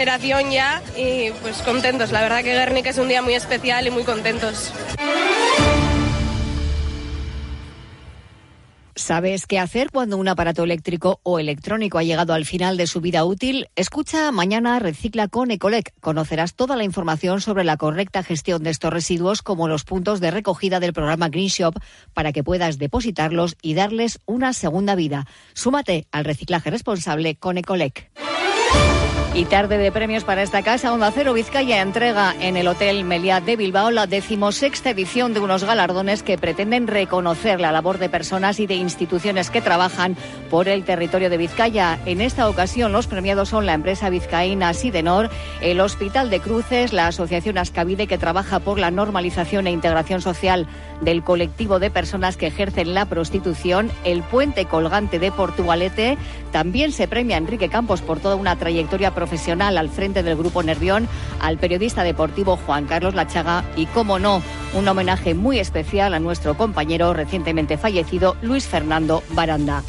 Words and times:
Ya 0.00 0.82
y 0.96 1.30
pues 1.42 1.58
contentos. 1.58 2.10
La 2.10 2.22
verdad 2.22 2.42
que 2.42 2.54
Guernica 2.54 2.88
es 2.88 2.96
un 2.96 3.08
día 3.08 3.20
muy 3.20 3.34
especial 3.34 3.86
y 3.86 3.90
muy 3.90 4.02
contentos. 4.02 4.72
¿Sabes 8.94 9.46
qué 9.46 9.58
hacer 9.58 9.90
cuando 9.90 10.16
un 10.16 10.28
aparato 10.28 10.64
eléctrico 10.64 11.20
o 11.22 11.38
electrónico 11.38 11.98
ha 11.98 12.02
llegado 12.02 12.32
al 12.32 12.46
final 12.46 12.78
de 12.78 12.86
su 12.86 13.02
vida 13.02 13.24
útil? 13.26 13.68
Escucha 13.76 14.32
mañana 14.32 14.78
Recicla 14.78 15.28
con 15.28 15.50
Ecolec. 15.50 15.92
Conocerás 16.00 16.54
toda 16.54 16.76
la 16.76 16.84
información 16.84 17.42
sobre 17.42 17.64
la 17.64 17.76
correcta 17.76 18.22
gestión 18.22 18.62
de 18.62 18.70
estos 18.70 18.92
residuos 18.92 19.42
como 19.42 19.68
los 19.68 19.84
puntos 19.84 20.20
de 20.20 20.30
recogida 20.30 20.80
del 20.80 20.94
programa 20.94 21.28
Green 21.28 21.48
Shop 21.48 21.74
para 22.14 22.32
que 22.32 22.42
puedas 22.42 22.78
depositarlos 22.78 23.56
y 23.60 23.74
darles 23.74 24.18
una 24.24 24.54
segunda 24.54 24.94
vida. 24.94 25.26
Súmate 25.52 26.06
al 26.10 26.24
reciclaje 26.24 26.70
responsable 26.70 27.36
con 27.36 27.58
Ecolec. 27.58 28.10
Y 29.32 29.44
tarde 29.44 29.78
de 29.78 29.92
premios 29.92 30.24
para 30.24 30.42
esta 30.42 30.62
casa, 30.62 30.92
Onda 30.92 31.12
Cero 31.12 31.32
Vizcaya 31.32 31.80
entrega 31.80 32.34
en 32.40 32.56
el 32.56 32.66
Hotel 32.66 33.04
Meliá 33.04 33.40
de 33.40 33.54
Bilbao 33.54 33.92
la 33.92 34.08
decimosexta 34.08 34.90
edición 34.90 35.34
de 35.34 35.40
unos 35.40 35.62
galardones 35.62 36.24
que 36.24 36.36
pretenden 36.36 36.88
reconocer 36.88 37.60
la 37.60 37.70
labor 37.70 37.98
de 37.98 38.08
personas 38.08 38.58
y 38.58 38.66
de 38.66 38.74
instituciones 38.74 39.48
que 39.48 39.60
trabajan 39.62 40.16
por 40.50 40.66
el 40.66 40.82
territorio 40.82 41.30
de 41.30 41.36
Vizcaya. 41.36 42.00
En 42.06 42.20
esta 42.20 42.48
ocasión, 42.48 42.90
los 42.90 43.06
premiados 43.06 43.50
son 43.50 43.66
la 43.66 43.74
empresa 43.74 44.10
vizcaína 44.10 44.74
Sidenor, 44.74 45.30
el 45.60 45.80
Hospital 45.80 46.28
de 46.28 46.40
Cruces, 46.40 46.92
la 46.92 47.06
Asociación 47.06 47.56
Ascavide, 47.56 48.08
que 48.08 48.18
trabaja 48.18 48.58
por 48.58 48.80
la 48.80 48.90
normalización 48.90 49.68
e 49.68 49.70
integración 49.70 50.20
social 50.22 50.66
del 51.00 51.22
colectivo 51.22 51.78
de 51.78 51.90
personas 51.90 52.36
que 52.36 52.48
ejercen 52.48 52.94
la 52.94 53.06
prostitución, 53.06 53.92
el 54.02 54.24
Puente 54.24 54.66
Colgante 54.66 55.20
de 55.20 55.30
Portugalete. 55.30 56.18
También 56.50 56.90
se 56.90 57.06
premia 57.06 57.36
Enrique 57.36 57.68
Campos 57.68 58.02
por 58.02 58.18
toda 58.18 58.34
una 58.34 58.56
trayectoria 58.56 59.14
profesional 59.20 59.76
al 59.76 59.90
frente 59.90 60.22
del 60.22 60.34
Grupo 60.34 60.62
Nervión, 60.62 61.06
al 61.40 61.58
periodista 61.58 62.04
deportivo 62.04 62.56
Juan 62.56 62.86
Carlos 62.86 63.14
Lachaga 63.14 63.66
y, 63.76 63.84
como 63.84 64.18
no, 64.18 64.42
un 64.72 64.88
homenaje 64.88 65.34
muy 65.34 65.58
especial 65.58 66.14
a 66.14 66.20
nuestro 66.20 66.56
compañero 66.56 67.12
recientemente 67.12 67.76
fallecido 67.76 68.34
Luis 68.40 68.66
Fernando 68.66 69.22
Baranda. 69.32 69.82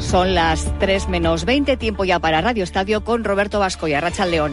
Son 0.00 0.34
las 0.34 0.70
3 0.80 1.08
menos 1.08 1.46
20, 1.46 1.78
tiempo 1.78 2.04
ya 2.04 2.18
para 2.18 2.42
Radio 2.42 2.62
Estadio 2.62 3.04
con 3.04 3.24
Roberto 3.24 3.58
Vasco 3.58 3.88
y 3.88 3.94
Arracha 3.94 4.26
León. 4.26 4.52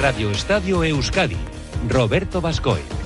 Radio 0.00 0.30
Estadio 0.30 0.84
Euskadi, 0.84 1.36
Roberto 1.88 2.40
Bascoy. 2.40 2.97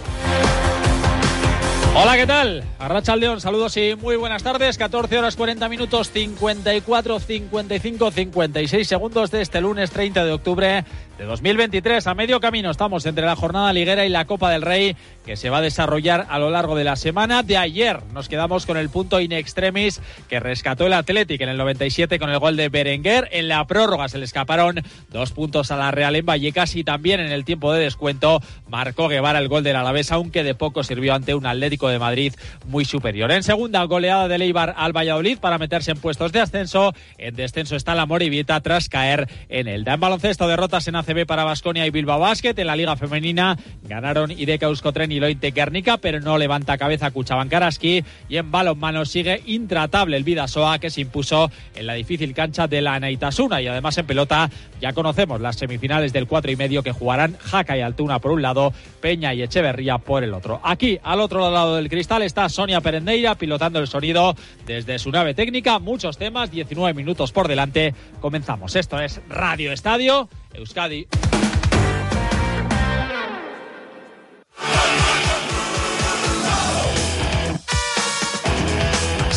Hola, 1.94 2.16
¿qué 2.16 2.26
tal? 2.26 2.64
Arracha 2.78 3.14
León, 3.16 3.42
saludos 3.42 3.76
y 3.76 3.94
muy 3.96 4.16
buenas 4.16 4.42
tardes. 4.42 4.78
14 4.78 5.18
horas 5.18 5.36
40 5.36 5.68
minutos, 5.68 6.10
54, 6.10 7.20
55, 7.20 8.10
56 8.10 8.88
segundos 8.88 9.30
de 9.30 9.42
este 9.42 9.60
lunes 9.60 9.90
30 9.90 10.24
de 10.24 10.32
octubre 10.32 10.84
de 11.18 11.24
2023. 11.24 12.06
A 12.06 12.14
medio 12.14 12.41
camino 12.41 12.70
estamos 12.70 13.06
entre 13.06 13.27
la 13.27 13.36
jornada 13.36 13.72
liguera 13.72 14.06
y 14.06 14.08
la 14.08 14.24
Copa 14.24 14.50
del 14.50 14.62
Rey 14.62 14.96
que 15.24 15.36
se 15.36 15.50
va 15.50 15.58
a 15.58 15.60
desarrollar 15.60 16.27
a 16.30 16.38
lo 16.38 16.50
largo 16.50 16.74
de 16.74 16.84
la 16.84 16.96
semana. 16.96 17.42
De 17.42 17.56
ayer 17.56 18.02
nos 18.12 18.28
quedamos 18.28 18.66
con 18.66 18.77
el 18.77 18.88
punto 18.88 19.20
in 19.20 19.33
extremis 19.33 20.00
que 20.28 20.40
rescató 20.40 20.86
el 20.86 20.92
Athletic 20.92 21.40
en 21.40 21.48
el 21.48 21.56
97 21.56 22.18
con 22.18 22.30
el 22.30 22.38
gol 22.38 22.56
de 22.56 22.68
Berenguer. 22.68 23.28
En 23.33 23.48
la 23.48 23.66
prórroga 23.66 24.08
se 24.08 24.18
le 24.18 24.24
escaparon 24.24 24.83
dos 25.10 25.33
puntos 25.33 25.70
a 25.70 25.77
la 25.77 25.90
Real 25.90 26.16
en 26.16 26.27
Vallecas 26.27 26.74
y 26.77 26.84
también 26.84 27.20
en 27.20 27.30
el 27.30 27.44
tiempo 27.44 27.72
de 27.72 27.83
descuento 27.83 28.40
marcó 28.68 29.08
Guevara 29.08 29.38
el 29.38 29.48
gol 29.48 29.62
del 29.62 29.77
Alavés, 29.77 30.12
aunque 30.12 30.42
de 30.42 30.55
poco 30.55 30.83
sirvió 30.83 31.14
ante 31.14 31.34
un 31.34 31.46
Atlético 31.46 31.88
de 31.88 31.98
Madrid 31.98 32.34
muy 32.66 32.84
superior. 32.84 33.30
En 33.30 33.42
segunda, 33.42 33.83
goleada 33.84 34.28
de 34.28 34.38
Leibar 34.38 34.74
al 34.77 34.96
Valladolid 34.96 35.38
para 35.38 35.58
meterse 35.58 35.90
en 35.90 35.98
puestos 35.98 36.33
de 36.33 36.40
ascenso. 36.40 36.94
En 37.18 37.36
descenso 37.36 37.77
está 37.77 37.94
la 37.94 38.06
Moribita 38.06 38.60
tras 38.60 38.88
caer 38.88 39.28
en 39.48 39.68
el 39.68 39.86
En 39.86 40.00
baloncesto, 40.00 40.48
derrotas 40.48 40.89
en 40.89 40.96
ACB 41.02 41.27
para 41.27 41.45
Basconia 41.45 41.86
y 41.86 41.90
Bilbao 41.90 42.18
Basket. 42.18 42.55
En 42.57 42.67
la 42.67 42.77
Liga 42.77 42.96
Femenina 42.96 43.57
ganaron 43.83 44.30
Ideca 44.30 44.67
Euskotren 44.67 45.13
y 45.13 45.20
Lointe 45.20 45.51
Guernica, 45.51 45.98
pero 45.98 46.20
no 46.20 46.39
levanta 46.39 46.79
cabeza 46.79 47.11
Cuchaban 47.11 47.48
Karaski. 47.48 48.05
Y 48.29 48.36
en 48.36 48.51
balonmano 48.51 49.05
sigue 49.05 49.42
intratable 49.46 50.17
el 50.17 50.24
Vidasoa, 50.24 50.79
que 50.79 50.91
se 50.91 51.01
impuso 51.01 51.51
en 51.74 51.86
la 51.86 51.95
difícil 51.95 52.35
cancha 52.35 52.67
de 52.67 52.80
la 52.80 52.98
Naitasuna. 52.98 53.61
Y 53.61 53.67
además 53.67 53.98
en 53.98 54.07
pelota 54.07 54.51
ya 54.80 54.92
conocemos 54.92 55.41
las 55.41 55.57
semifinales 55.57 56.12
del 56.12 56.27
cuatro 56.27 56.51
y 56.51 56.57
medio 56.57 56.83
que 56.83 56.92
jugarán 56.92 57.36
Jaca 57.39 57.77
y 57.77 57.80
Altuna 57.80 58.18
por 58.18 58.33
un 58.33 58.42
lado, 58.42 58.73
Peña 59.01 59.35
y 59.35 59.42
Echeverría 59.42 59.98
por 59.98 60.24
el 60.24 60.35
otro. 60.35 60.61
Aquí, 60.64 60.98
al 61.02 61.20
otro 61.20 61.51
lado 61.51 61.77
del 61.77 61.89
cristal, 61.89 62.23
está 62.23 62.48
Sonia 62.48 62.80
Perendeira 62.80 63.35
pilotando 63.35 63.79
el 63.79 63.89
sonido 63.89 64.35
desde 64.67 64.98
su 64.98 65.11
nave 65.11 65.35
técnica. 65.35 65.79
Muchos 65.79 66.18
temas, 66.18 66.51
19 66.51 66.95
minutos 66.95 67.33
por 67.33 67.48
delante. 67.48 67.95
Comenzamos. 68.20 68.77
Esto 68.77 69.01
es 69.01 69.20
Radio 69.29 69.73
Estadio 69.73 70.29
Euskadi. 70.55 71.07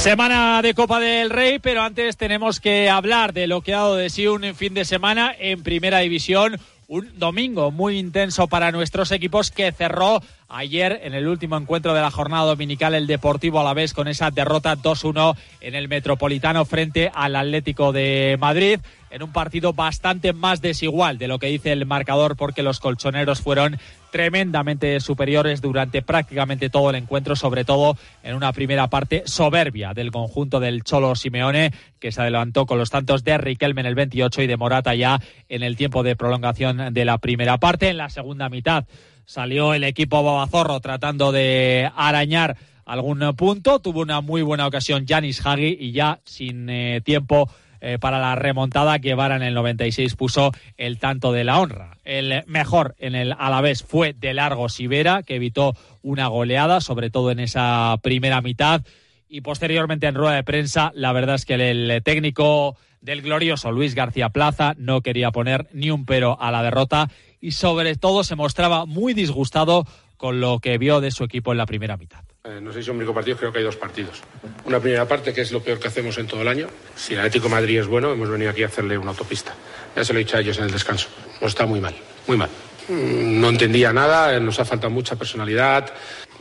Semana 0.06 0.62
de 0.62 0.75
Copa 0.75 1.00
del 1.00 1.31
Rey, 1.31 1.58
pero 1.58 1.81
antes 1.81 2.16
tenemos 2.16 2.59
que 2.59 2.92
hablar 2.92 3.34
de 3.34 3.48
lo 3.48 3.62
que 3.62 3.74
ha 3.74 3.78
dado 3.78 3.96
de 3.96 4.12
sí 4.12 4.28
un 4.28 4.54
fin 4.54 4.75
de 4.75 4.86
semana 4.86 5.34
en 5.40 5.64
Primera 5.64 5.98
División. 5.98 6.59
Un 6.88 7.18
domingo 7.18 7.72
muy 7.72 7.98
intenso 7.98 8.46
para 8.46 8.72
nuestros 8.72 9.12
equipos 9.12 9.50
que 9.50 9.72
cerró 9.72 10.22
ayer 10.48 11.00
en 11.02 11.16
el 11.16 11.28
último 11.28 11.58
encuentro 11.58 11.96
de 11.96 12.02
la 12.02 12.12
jornada 12.12 12.46
dominical 12.46 12.94
el 12.94 13.08
Deportivo 13.08 13.59
a 13.59 13.64
la 13.64 13.74
vez 13.74 13.96
con 13.96 14.08
esa 14.08 14.30
derrota 14.30 14.78
2-1 14.78 15.36
en 15.62 15.74
el 15.74 15.88
Metropolitano 15.88 16.66
frente 16.66 17.09
al 17.12 17.36
Atlético 17.36 17.92
de 17.92 18.38
Madrid 18.40 18.80
en 19.16 19.24
un 19.24 19.31
partido 19.31 19.72
bastante 19.72 20.34
más 20.34 20.62
desigual 20.62 21.18
de 21.18 21.30
lo 21.30 21.40
que 21.40 21.48
dice 21.48 21.72
el 21.72 21.86
marcador 21.86 22.36
porque 22.36 22.64
los 22.64 22.81
colchoneros 22.81 23.40
fueron 23.40 23.78
tremendamente 24.12 25.00
superiores 25.00 25.62
durante 25.62 26.02
prácticamente 26.02 26.70
todo 26.70 26.90
el 26.90 26.98
encuentro, 26.98 27.38
sobre 27.38 27.64
todo 27.64 27.98
en 28.24 28.36
una 28.36 28.52
primera 28.52 28.90
parte 28.90 29.24
soberbia 29.25 29.94
del 29.94 30.12
conjunto 30.12 30.59
del 30.59 30.84
Cholo 30.84 31.16
Simeone, 31.16 31.72
que 31.98 32.12
se 32.12 32.20
adelantó 32.20 32.66
con 32.66 32.78
los 32.78 32.90
tantos 32.90 33.24
de 33.24 33.38
Riquelme 33.38 33.80
en 33.80 33.88
el 33.88 33.96
28 33.96 34.42
y 34.42 34.48
de 34.48 34.58
Morata 34.58 34.94
ya 34.96 35.22
en 35.48 35.64
el 35.64 35.78
tiempo 35.78 36.04
de 36.04 36.18
prolongación 36.18 36.94
de 36.94 37.06
la 37.06 37.18
primera 37.18 37.58
parte. 37.58 37.88
En 37.88 37.98
la 37.98 38.09
segunda 38.09 38.50
mitad 38.50 38.84
salió 39.24 39.74
el 39.74 39.86
equipo 39.86 40.24
Babazorro 40.24 40.81
tratando 40.81 41.31
de 41.31 41.90
arañar 41.96 42.58
algún 42.84 43.34
punto. 43.38 43.80
Tuvo 43.80 44.02
una 44.02 44.20
muy 44.20 44.42
buena 44.42 44.68
ocasión 44.68 45.06
Janis 45.08 45.46
Hagi 45.46 45.78
y 45.80 45.94
ya 45.94 46.20
sin 46.25 46.70
eh, 46.70 47.00
tiempo 47.02 47.50
eh, 47.81 47.97
para 48.00 48.19
la 48.19 48.36
remontada, 48.36 48.97
Guevara 48.97 49.36
en 49.36 49.44
el 49.44 49.53
96 49.53 50.16
puso 50.16 50.52
el 50.78 51.00
tanto 51.00 51.31
de 51.31 51.44
la 51.44 51.59
honra. 51.59 51.97
El 52.03 52.44
mejor 52.47 52.96
en 53.00 53.16
el 53.16 53.34
Alavés 53.38 53.84
fue 53.84 54.13
de 54.13 54.34
largo 54.34 54.69
Sivera, 54.69 55.24
que 55.24 55.36
evitó 55.36 55.75
una 56.02 56.28
goleada, 56.28 56.81
sobre 56.81 57.09
todo 57.09 57.31
en 57.31 57.40
esa 57.40 57.97
primera 58.02 58.41
mitad. 58.41 58.81
Y 59.28 59.41
posteriormente 59.41 60.08
en 60.08 60.16
rueda 60.16 60.36
de 60.36 60.44
prensa, 60.44 60.91
la 60.96 61.12
verdad 61.12 61.36
es 61.36 61.46
que 61.46 61.56
el 61.56 62.02
técnico 62.03 62.78
del 63.02 63.22
glorioso 63.22 63.72
Luis 63.72 63.94
García 63.96 64.30
Plaza 64.30 64.74
no 64.78 65.02
quería 65.02 65.31
poner 65.31 65.68
ni 65.74 65.92
un 65.92 66.06
pero 66.06 66.42
a 66.42 66.52
la 66.52 66.63
derrota 66.63 67.09
y 67.40 67.52
sobre 67.52 67.96
todo 67.96 68.24
se 68.24 68.36
mostraba 68.36 68.86
muy 68.86 69.13
disgustado 69.13 69.86
con 70.18 70.42
lo 70.42 70.59
que 70.59 70.78
vio 70.78 71.02
de 71.02 71.12
su 71.12 71.24
equipo 71.24 71.52
en 71.52 71.59
la 71.59 71.68
primera 71.68 71.97
mitad. 71.97 72.24
Eh, 72.45 72.59
no 72.61 72.72
sé 72.72 72.79
si 72.79 72.85
son 72.85 72.97
único 72.97 73.13
partido, 73.13 73.38
creo 73.38 73.51
que 73.51 73.59
hay 73.59 73.63
dos 73.63 73.75
partidos. 73.75 74.22
Una 74.66 74.79
primera 74.79 75.07
parte 75.07 75.33
que 75.33 75.41
es 75.41 75.51
lo 75.51 75.61
peor 75.61 75.79
que 75.79 75.88
hacemos 75.88 76.17
en 76.19 76.28
todo 76.28 76.41
el 76.41 76.47
año. 76.47 76.67
Si 76.95 77.13
el 77.13 77.19
Atlético 77.19 77.50
Madrid 77.50 77.79
es 77.79 77.88
bueno, 77.88 78.11
hemos 78.11 78.29
venido 78.29 78.51
aquí 78.51 78.61
a 78.61 78.67
hacerle 78.67 78.97
una 78.97 79.11
autopista. 79.11 79.56
Ya 79.95 80.06
se 80.06 80.13
lo 80.13 80.19
he 80.19 80.23
dicho 80.23 80.38
a 80.38 80.41
ellos 80.41 80.57
en 80.59 80.66
el 80.66 80.72
descanso. 80.72 81.07
Nos 81.41 81.51
está 81.51 81.66
muy 81.66 81.81
mal, 81.81 81.95
muy 82.28 82.38
mal. 82.38 82.50
Mm, 82.88 83.39
no 83.39 83.50
entendía 83.50 83.91
nada, 83.91 84.39
nos 84.39 84.59
ha 84.59 84.66
faltado 84.66 84.91
mucha 84.91 85.16
personalidad, 85.16 85.91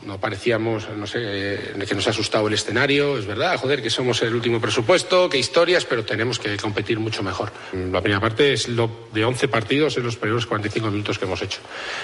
no 0.05 0.21
parecíamos, 0.21 0.87
no 0.91 1.07
sé, 1.07 1.21
eh, 1.23 1.85
que 1.89 1.95
nos 1.95 2.07
ha 2.07 2.11
asustado 2.11 2.49
el 2.49 2.55
escenario, 2.55 3.17
es 3.17 3.25
verdad, 3.25 3.57
joder, 3.57 3.83
que 3.83 3.89
somos 3.89 4.21
el 4.23 4.35
último 4.35 4.61
presupuesto, 4.61 5.31
que 5.31 5.39
historias, 5.39 5.87
pero 5.87 6.05
tenemos 6.05 6.39
que 6.39 6.59
competir 6.59 6.99
mucho 6.99 7.23
mejor. 7.23 7.51
Mm, 7.73 7.93
la 7.93 8.03
primera 8.03 8.21
parte 8.21 8.53
es 8.53 8.69
lo 8.69 8.91
de 9.15 9.25
11 9.25 9.49
partidos 9.49 9.97
en 9.97 10.03
los 10.03 10.17
primeros 10.17 10.45
45 10.45 10.91
minutos 10.91 11.19
que 11.19 11.25
hemos 11.25 11.41
hecho. 11.41 11.61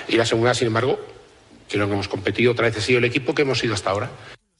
Y 0.08 0.16
la 0.16 0.24
segunda, 0.24 0.54
sin 0.54 0.68
embargo, 0.68 0.98
creo 1.70 1.86
que 1.86 1.94
hemos 1.94 2.08
competido 2.08 2.52
otra 2.52 2.66
vez, 2.66 2.76
ha 2.76 2.80
sido 2.80 2.98
el 2.98 3.04
equipo 3.04 3.34
que 3.34 3.42
hemos 3.42 3.58
sido 3.58 3.74
hasta 3.74 3.90
ahora. 3.90 4.10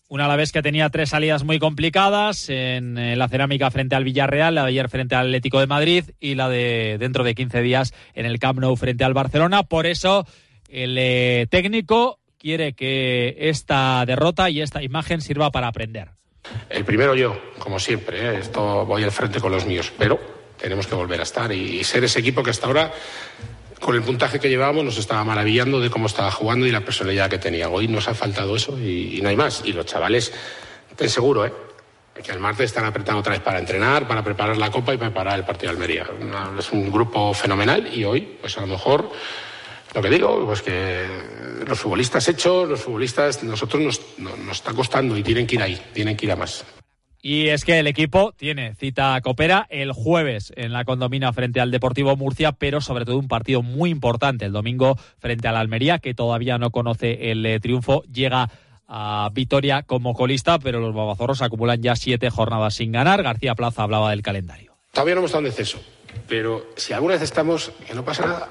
Una 0.09 0.25
a 0.25 0.29
la 0.29 0.35
vez 0.35 0.51
que 0.51 0.61
tenía 0.61 0.89
tres 0.91 1.11
salidas 1.11 1.45
muy 1.45 1.61
complicadas 1.61 2.49
en 2.49 2.99
eh, 2.99 3.15
la 3.15 3.29
cerámica 3.29 3.71
frente 3.71 3.95
al 3.95 4.03
Villarreal, 4.03 4.57
la 4.57 4.63
de 4.63 4.69
ayer 4.71 4.89
frente 4.89 5.15
al 5.15 5.27
Atlético 5.27 5.61
de 5.61 5.69
Madrid 5.69 6.05
y 6.19 6.35
la 6.35 6.49
de 6.49 6.97
dentro 6.99 7.23
de 7.23 7.37
15 7.37 7.61
días 7.63 7.95
en 8.15 8.27
el 8.27 8.41
Camp 8.41 8.59
Nou 8.59 8.75
frente 8.75 9.05
al 9.05 9.15
Barcelona. 9.15 9.63
Por 9.63 9.87
eso 9.87 10.27
el 10.69 10.97
eh, 10.99 11.47
técnico 11.49 12.19
quiere 12.39 12.73
que 12.73 13.37
esta 13.39 14.05
derrota 14.05 14.51
y 14.51 14.63
esta 14.63 14.83
imagen 14.83 15.21
sirva 15.21 15.53
para 15.53 15.69
aprender. 15.69 16.11
El 16.69 16.85
primero 16.85 17.15
yo, 17.15 17.41
como 17.61 17.79
siempre, 17.79 18.19
¿eh? 18.19 18.39
esto 18.41 18.85
voy 18.87 19.05
al 19.05 19.13
frente 19.13 19.39
con 19.39 19.53
los 19.53 19.65
míos, 19.65 19.93
pero 19.97 20.19
tenemos 20.61 20.89
que 20.89 20.97
volver 20.97 21.21
a 21.21 21.23
estar 21.23 21.53
y 21.53 21.85
ser 21.85 22.03
ese 22.03 22.19
equipo 22.19 22.43
que 22.43 22.51
hasta 22.51 22.67
ahora 22.67 22.93
con 23.81 23.97
el 23.97 24.03
puntaje 24.03 24.39
que 24.39 24.49
llevábamos 24.49 24.85
nos 24.85 24.99
estaba 24.99 25.25
maravillando 25.25 25.81
de 25.81 25.91
cómo 25.91 26.07
estaba 26.07 26.31
jugando 26.31 26.67
y 26.67 26.71
la 26.71 26.83
personalidad 26.83 27.31
que 27.31 27.39
tenía. 27.39 27.69
Hoy 27.69 27.89
nos 27.89 28.07
ha 28.09 28.15
faltado 28.15 28.55
eso 28.55 28.79
y, 28.79 29.21
no 29.23 29.31
hay 29.31 29.37
más. 29.37 29.63
Y 29.65 29.73
los 29.73 29.87
chavales, 29.87 30.33
ten 30.95 31.09
seguro, 31.09 31.47
¿eh? 31.47 31.53
que 32.23 32.33
el 32.33 32.39
martes 32.39 32.67
están 32.67 32.85
apretando 32.85 33.21
otra 33.21 33.33
vez 33.33 33.41
para 33.41 33.59
entrenar, 33.59 34.07
para 34.07 34.23
preparar 34.23 34.59
la 34.59 34.71
Copa 34.71 34.93
y 34.93 34.99
preparar 34.99 35.39
el 35.39 35.45
partido 35.47 35.73
de 35.73 35.77
Almería. 35.79 36.07
Es 36.59 36.71
un 36.71 36.93
grupo 36.93 37.33
fenomenal 37.33 37.89
y 37.93 38.05
hoy, 38.05 38.37
pues 38.39 38.59
a 38.59 38.61
lo 38.61 38.67
mejor, 38.67 39.11
lo 39.95 40.03
que 40.03 40.11
digo, 40.11 40.45
pues 40.45 40.61
que 40.61 41.07
los 41.67 41.79
futbolistas 41.79 42.29
hechos, 42.29 42.69
los 42.69 42.81
futbolistas, 42.81 43.43
nosotros 43.43 43.83
nos, 43.83 44.19
nos 44.19 44.57
está 44.59 44.75
costando 44.75 45.17
y 45.17 45.23
tienen 45.23 45.47
que 45.47 45.55
ir 45.55 45.63
ahí, 45.63 45.81
tienen 45.95 46.15
que 46.15 46.27
ir 46.27 46.33
a 46.33 46.37
más. 46.37 46.65
Y 47.23 47.49
es 47.49 47.65
que 47.65 47.79
el 47.79 47.87
equipo 47.87 48.33
tiene 48.33 48.75
cita 48.75 49.21
copera 49.21 49.67
el 49.69 49.93
jueves 49.93 50.53
en 50.57 50.73
la 50.73 50.85
condomina 50.85 51.33
frente 51.33 51.61
al 51.61 51.71
Deportivo 51.71 52.17
Murcia, 52.17 52.53
pero 52.53 52.81
sobre 52.81 53.05
todo 53.05 53.19
un 53.19 53.29
partido 53.29 53.63
muy 53.63 53.91
importante 53.91 54.47
el 54.47 54.53
domingo 54.53 54.97
frente 55.19 55.47
al 55.47 55.57
Almería, 55.57 55.99
que 55.99 56.15
todavía 56.15 56.57
no 56.57 56.71
conoce 56.71 57.31
el 57.31 57.45
eh, 57.45 57.61
triunfo. 57.61 58.03
Llega 58.05 58.51
a 58.89 59.31
Vitoria 59.35 59.83
como 59.83 60.15
colista, 60.15 60.59
pero 60.59 60.81
los 60.81 60.95
babazorros 60.95 61.43
acumulan 61.43 61.83
ya 61.83 61.95
siete 61.95 62.31
jornadas 62.31 62.75
sin 62.75 62.91
ganar. 62.91 63.23
García 63.23 63.55
Plaza 63.55 63.83
hablaba 63.83 64.11
del 64.11 64.23
calendario. 64.23 64.75
Todavía 64.93 65.15
no 65.15 65.21
hemos 65.21 65.31
estado 65.31 65.47
en 65.47 65.51
deceso, 65.51 65.81
pero 66.27 66.67
si 66.77 66.95
alguna 66.95 67.15
vez 67.15 67.23
estamos, 67.23 67.71
que 67.87 67.95
no 67.95 68.05
pasa 68.05 68.27
nada. 68.27 68.49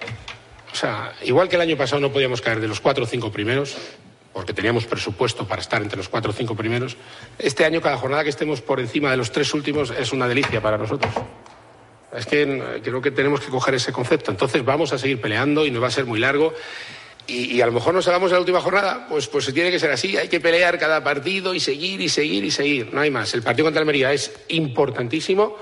O 0.71 0.75
sea, 0.75 1.12
igual 1.25 1.50
que 1.50 1.56
el 1.56 1.63
año 1.63 1.75
pasado 1.75 2.00
no 2.00 2.12
podíamos 2.12 2.42
caer 2.42 2.60
de 2.62 2.68
los 2.68 2.80
cuatro 2.80 3.04
o 3.04 3.07
cinco 3.07 3.31
primeros, 3.31 3.75
porque 4.34 4.54
teníamos 4.54 4.86
presupuesto 4.86 5.48
para 5.48 5.62
estar 5.62 5.81
entre 5.81 5.98
los 5.98 6.10
cuatro 6.10 6.31
o 6.31 6.34
cinco 6.34 6.56
primeros. 6.56 6.98
Este 7.38 7.66
año, 7.66 7.81
cada 7.81 7.98
jornada 7.98 8.24
que 8.24 8.30
estemos 8.30 8.62
por 8.62 8.80
encima 8.80 9.12
de 9.12 9.18
los 9.18 9.31
tres 9.31 9.54
últimos 9.54 9.92
es 9.92 10.12
una 10.12 10.28
delicia 10.28 10.62
para 10.62 10.78
nosotros. 10.78 11.12
Es 12.16 12.26
que 12.26 12.81
creo 12.84 13.02
que 13.02 13.12
tenemos 13.12 13.42
que 13.42 13.50
coger 13.50 13.76
ese 13.76 13.92
concepto. 13.92 14.31
Entonces 14.31 14.64
vamos 14.64 14.94
a 14.94 14.98
seguir 14.98 15.22
peleando 15.22 15.66
y 15.66 15.72
no 15.72 15.81
va 15.81 15.88
a 15.88 15.92
ser 15.92 16.06
muy 16.06 16.20
largo. 16.20 16.54
Y, 17.28 17.56
y, 17.56 17.62
a 17.62 17.68
lo 17.68 17.72
mejor 17.72 17.94
nos 17.94 18.08
hagamos 18.08 18.31
en 18.31 18.36
la 18.36 18.40
última 18.40 18.60
jornada, 18.60 19.06
pues, 19.08 19.28
pues 19.28 19.54
tiene 19.54 19.70
que 19.70 19.80
ser 19.80 19.92
así. 19.92 20.18
Hay 20.18 20.28
que 20.28 20.40
pelear 20.40 20.80
cada 20.80 21.04
partido 21.04 21.54
y 21.54 21.60
seguir 21.60 22.02
y 22.02 22.10
seguir 22.10 22.44
y 22.44 22.50
seguir. 22.50 22.92
No 22.92 23.02
hay 23.02 23.12
más. 23.12 23.34
El 23.36 23.44
partido 23.44 23.66
contra 23.66 23.81
Almería 23.81 24.12
es 24.12 24.31
importantísimo. 24.48 25.56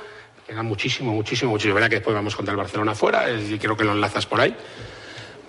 Queda 0.48 0.64
muchísimo, 0.64 1.12
muchísimo, 1.12 1.52
muchísimo. 1.52 1.76
Verá 1.76 1.90
que 1.90 1.96
después 1.96 2.16
vamos 2.16 2.36
contra 2.36 2.54
el 2.54 2.58
Barcelona 2.58 2.96
fuera. 2.96 3.30
Y 3.30 3.58
creo 3.60 3.76
que 3.76 3.84
lo 3.84 3.92
enlazas 3.92 4.26
por 4.26 4.40
ahí. 4.40 4.56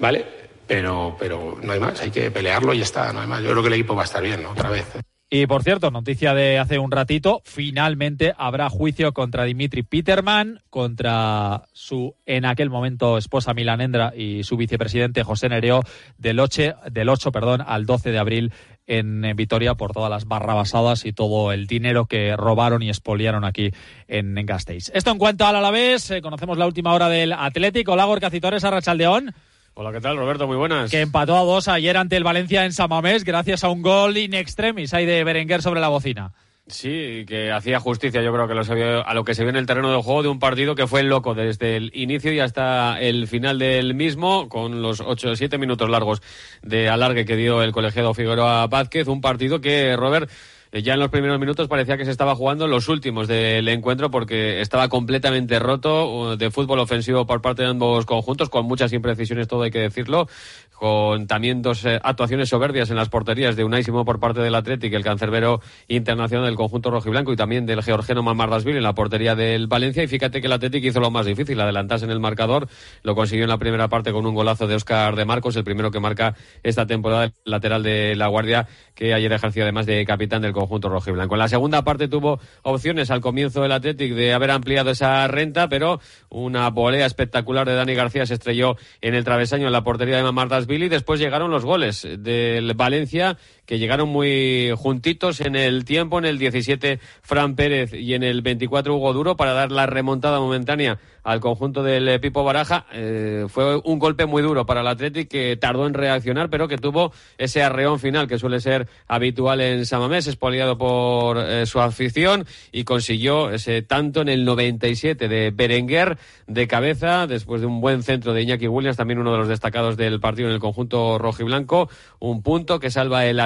¿Vale? 0.01 0.38
Pero, 0.69 1.17
pero 1.19 1.59
no 1.63 1.73
hay 1.73 1.81
más. 1.81 2.01
Hay 2.01 2.11
que 2.11 2.31
pelearlo 2.31 2.75
y 2.75 2.83
está. 2.83 3.13
No 3.13 3.21
hay 3.21 3.27
más. 3.27 3.43
Yo 3.43 3.51
creo 3.51 3.63
que 3.63 3.69
el 3.69 3.75
equipo 3.75 3.97
va 3.97 4.03
a 4.03 4.05
estar 4.05 4.23
bien, 4.23 4.43
¿no? 4.43 4.51
Otra 4.51 4.71
vez. 4.71 4.85
Y 5.31 5.47
por 5.47 5.63
cierto, 5.63 5.91
noticia 5.91 6.33
de 6.33 6.59
hace 6.59 6.79
un 6.79 6.91
ratito, 6.91 7.43
finalmente 7.45 8.33
habrá 8.39 8.71
juicio 8.71 9.13
contra 9.13 9.45
Dimitri 9.45 9.83
Peterman, 9.83 10.63
contra 10.71 11.65
su 11.75 12.15
en 12.25 12.47
aquel 12.47 12.71
momento 12.71 13.19
esposa 13.19 13.53
Milanendra 13.53 14.15
y 14.17 14.43
su 14.45 14.57
vicepresidente 14.57 15.25
José 15.25 15.51
Nereo 15.51 15.83
del 16.17 16.41
8, 16.41 16.77
del 16.91 17.11
8 17.11 17.31
perdón, 17.31 17.63
al 17.67 17.85
12 17.85 18.11
de 18.11 18.19
abril 18.19 18.53
en 18.87 19.21
Vitoria 19.37 19.75
por 19.75 19.93
todas 19.93 20.09
las 20.09 20.25
barrabasadas 20.25 21.05
y 21.05 21.13
todo 21.13 21.53
el 21.53 21.67
dinero 21.67 22.07
que 22.07 22.35
robaron 22.35 22.83
y 22.83 22.89
expoliaron 22.89 23.45
aquí 23.45 23.73
en, 24.07 24.39
en 24.39 24.47
Gasteiz. 24.47 24.91
Esto 24.95 25.11
en 25.11 25.19
cuanto 25.19 25.47
al 25.47 25.57
Alavés, 25.57 26.11
eh, 26.11 26.23
conocemos 26.23 26.57
la 26.57 26.67
última 26.67 26.95
hora 26.95 27.11
del 27.11 27.35
Atlético, 27.35 27.97
Lagor 27.97 28.19
Cacitores, 28.19 28.65
Arrachaldeón. 28.65 29.35
Hola, 29.81 29.93
¿qué 29.93 30.01
tal, 30.01 30.17
Roberto? 30.17 30.49
Muy 30.49 30.57
buenas. 30.57 30.91
Que 30.91 31.03
empató 31.03 31.37
a 31.37 31.45
dos 31.45 31.69
ayer 31.69 31.97
ante 31.97 32.17
el 32.17 32.25
Valencia 32.25 32.65
en 32.65 32.73
Samamés 32.73 33.23
gracias 33.23 33.63
a 33.63 33.69
un 33.69 33.81
gol 33.81 34.17
in 34.17 34.35
extremis 34.35 34.93
ahí 34.93 35.07
de 35.07 35.23
Berenguer 35.23 35.63
sobre 35.63 35.79
la 35.79 35.87
bocina. 35.87 36.33
Sí, 36.67 37.25
que 37.29 37.53
hacía 37.53 37.79
justicia, 37.79 38.21
yo 38.21 38.33
creo 38.33 38.49
que 38.49 38.55
lo 38.55 38.65
vio, 38.65 39.07
a 39.07 39.15
lo 39.15 39.23
que 39.23 39.37
se 39.37 39.45
vio 39.45 39.51
en 39.51 39.57
el 39.57 39.67
terreno 39.67 39.93
de 39.93 40.03
juego 40.03 40.25
de 40.25 40.31
un 40.31 40.41
partido 40.41 40.75
que 40.75 40.89
fue 40.89 41.05
loco 41.05 41.37
desde 41.37 41.77
el 41.77 41.93
inicio 41.95 42.33
y 42.33 42.41
hasta 42.41 43.01
el 43.01 43.29
final 43.29 43.61
del 43.61 43.95
mismo, 43.95 44.49
con 44.49 44.83
los 44.83 45.01
ocho 45.01 45.31
o 45.31 45.37
siete 45.37 45.59
minutos 45.59 45.89
largos 45.89 46.23
de 46.61 46.89
alargue 46.89 47.25
que 47.25 47.37
dio 47.37 47.63
el 47.63 47.71
colegiado 47.71 48.15
Figueroa 48.15 48.67
Vázquez. 48.67 49.07
Un 49.07 49.21
partido 49.21 49.61
que, 49.61 49.95
Robert, 49.95 50.29
ya 50.73 50.95
en 50.95 51.01
los 51.01 51.09
primeros 51.09 51.41
minutos 51.41 51.69
parecía 51.69 51.97
que 51.97 52.05
se 52.05 52.11
estaba 52.11 52.35
jugando 52.35 52.67
los 52.67 52.89
últimos 52.89 53.27
del 53.27 53.69
encuentro 53.69 54.11
porque 54.11 54.61
estaba 54.61 54.89
completamente 54.89 55.59
roto 55.59 56.37
de 56.37 56.51
fútbol 56.51 56.81
ofensivo 56.81 57.27
por 57.27 57.41
parte 57.41 57.63
de 57.63 57.69
ambos 57.69 58.05
conjuntos, 58.05 58.49
con 58.49 58.67
muchas 58.67 58.93
imprecisiones, 58.93 59.49
todo 59.49 59.63
hay 59.63 59.71
que 59.71 59.81
decirlo, 59.81 60.29
con 60.79 61.27
también 61.27 61.61
dos 61.61 61.85
eh, 61.85 61.99
actuaciones 62.01 62.49
soberbias 62.49 62.89
en 62.91 62.97
las 62.97 63.09
porterías 63.09 63.57
de 63.57 63.65
Unai 63.65 63.83
Simón 63.83 64.05
por 64.05 64.21
parte 64.21 64.41
del 64.41 64.55
Atlético, 64.55 64.97
el 64.97 65.03
cancerbero 65.03 65.61
internacional 65.89 66.47
del 66.47 66.55
conjunto 66.55 66.93
rojiblanco 66.93 67.33
y 67.33 67.37
también 67.37 67.67
del 67.67 67.83
georgiano 67.83 68.23
Mamardasville 68.23 68.77
en 68.77 68.85
la 68.85 68.95
portería 68.95 69.35
del 69.35 69.67
Valencia. 69.67 70.05
Y 70.05 70.07
fíjate 70.07 70.41
que 70.41 70.47
el 70.47 70.53
Atlético 70.53 70.87
hizo 70.87 71.01
lo 71.01 71.11
más 71.11 71.27
difícil, 71.27 71.61
adelantarse 71.61 72.05
en 72.05 72.13
el 72.13 72.21
marcador. 72.21 72.69
Lo 73.03 73.17
consiguió 73.17 73.45
en 73.45 73.51
la 73.51 73.59
primera 73.59 73.89
parte 73.89 74.13
con 74.13 74.25
un 74.25 74.37
golazo 74.37 74.69
de 74.69 74.77
Oscar 74.77 75.17
de 75.17 75.25
Marcos, 75.25 75.57
el 75.57 75.65
primero 75.65 75.91
que 75.91 75.99
marca 75.99 76.37
esta 76.63 76.87
temporada 76.87 77.25
el 77.25 77.33
lateral 77.45 77.83
de 77.83 78.15
la 78.15 78.29
Guardia, 78.29 78.69
que 78.95 79.15
ayer 79.15 79.33
ejerció 79.33 79.65
además 79.65 79.85
de 79.85 80.05
capitán 80.07 80.43
del 80.43 80.53
conjunto 80.53 80.89
rojiblanco. 80.89 81.35
En 81.35 81.41
la 81.41 81.49
segunda 81.49 81.83
parte 81.83 82.07
tuvo 82.07 82.39
opciones 82.63 83.11
al 83.11 83.21
comienzo 83.21 83.63
del 83.63 83.73
Atlético 83.73 84.15
de 84.15 84.33
haber 84.33 84.53
ampliado 84.53 84.91
esa 84.93 85.27
renta, 85.27 85.69
pero 85.69 86.01
una 86.29 86.71
volea 86.71 87.07
espectacular 87.07 87.67
de 87.67 87.75
Dani 87.75 87.95
García 87.95 88.27
se 88.27 88.35
estrelló 88.35 88.77
en 89.01 89.17
el 89.17 89.25
travesaño 89.25 89.67
en 89.67 89.73
la 89.73 89.83
portería 89.83 90.19
de 90.19 90.23
Mamardasville 90.23 90.68
y 90.77 90.89
después 90.89 91.21
llegaron 91.21 91.51
los 91.51 91.65
goles 91.65 92.07
del 92.19 92.75
Valencia 92.75 93.37
que 93.69 93.79
llegaron 93.79 94.09
muy 94.09 94.73
juntitos 94.79 95.43
en 95.43 95.55
el 95.55 95.85
tiempo, 95.85 96.19
en 96.19 96.25
el 96.25 96.39
17 96.39 97.01
Fran 97.21 97.55
Pérez 97.55 97.93
y 97.93 98.15
en 98.15 98.23
el 98.23 98.41
24 98.41 98.97
Hugo 98.97 99.13
Duro 99.13 99.37
para 99.37 99.53
dar 99.53 99.71
la 99.71 99.85
remontada 99.85 100.41
momentánea 100.41 100.99
al 101.23 101.41
conjunto 101.41 101.83
del 101.83 102.19
Pipo 102.21 102.43
Baraja. 102.43 102.87
Eh, 102.93 103.45
fue 103.49 103.77
un 103.85 103.99
golpe 103.99 104.25
muy 104.25 104.41
duro 104.41 104.65
para 104.65 104.81
el 104.81 104.87
Athletic 104.87 105.29
que 105.29 105.59
tardó 105.59 105.87
en 105.87 105.93
reaccionar, 105.93 106.49
pero 106.49 106.67
que 106.67 106.79
tuvo 106.79 107.13
ese 107.37 107.63
arreón 107.63 108.01
final 108.01 108.27
que 108.27 108.39
suele 108.39 108.61
ser 108.61 108.89
habitual 109.07 109.61
en 109.61 109.85
Samamés, 109.85 110.27
expoliado 110.27 110.79
por 110.79 111.37
eh, 111.37 111.67
su 111.67 111.81
afición 111.81 112.47
y 112.73 112.85
consiguió 112.85 113.51
ese 113.51 113.83
tanto 113.83 114.23
en 114.23 114.31
el 114.31 114.47
97 114.47 115.29
de 115.29 115.51
Berenguer 115.51 116.17
de 116.47 116.67
cabeza, 116.67 117.27
después 117.27 117.61
de 117.61 117.67
un 117.67 117.83
buen 117.83 118.03
centro 118.03 118.33
de 118.33 118.41
Iñaki 118.41 118.67
Williams, 118.67 118.97
también 118.97 119.19
uno 119.19 119.33
de 119.33 119.39
los 119.39 119.49
destacados 119.49 119.99
del 119.99 120.21
partido 120.21 120.49
en 120.49 120.55
el 120.55 120.61
conjunto 120.61 121.19
rojiblanco. 121.19 121.91
Un 122.21 122.43
punto 122.43 122.81
que 122.81 122.91
salva 122.91 123.27
el 123.27 123.39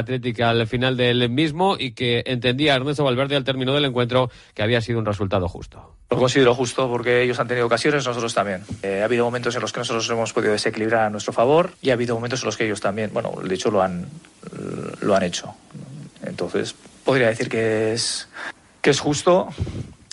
Al 0.42 0.66
final 0.66 0.96
del 0.96 1.28
mismo 1.30 1.76
y 1.78 1.92
que 1.92 2.22
entendía 2.26 2.74
Ernesto 2.74 3.04
Valverde 3.04 3.36
al 3.36 3.44
término 3.44 3.74
del 3.74 3.84
encuentro 3.84 4.30
que 4.54 4.62
había 4.62 4.80
sido 4.80 4.98
un 4.98 5.06
resultado 5.06 5.48
justo. 5.48 5.96
Lo 6.10 6.18
considero 6.18 6.54
justo 6.54 6.88
porque 6.88 7.22
ellos 7.22 7.38
han 7.40 7.48
tenido 7.48 7.66
ocasiones, 7.66 8.06
nosotros 8.06 8.34
también. 8.34 8.62
Eh, 8.82 9.00
ha 9.00 9.04
habido 9.06 9.24
momentos 9.24 9.54
en 9.54 9.62
los 9.62 9.72
que 9.72 9.80
nosotros 9.80 10.08
hemos 10.10 10.32
podido 10.32 10.52
desequilibrar 10.52 11.06
a 11.06 11.10
nuestro 11.10 11.32
favor 11.32 11.72
y 11.80 11.90
ha 11.90 11.94
habido 11.94 12.14
momentos 12.14 12.42
en 12.42 12.46
los 12.46 12.56
que 12.56 12.64
ellos 12.64 12.80
también, 12.80 13.10
bueno, 13.12 13.32
de 13.42 13.54
hecho 13.54 13.70
lo 13.70 13.80
han, 13.80 14.06
lo 15.00 15.14
han 15.14 15.22
hecho. 15.22 15.54
Entonces, 16.24 16.74
podría 17.04 17.28
decir 17.28 17.48
que 17.48 17.92
es, 17.92 18.28
que 18.80 18.90
es 18.90 19.00
justo. 19.00 19.48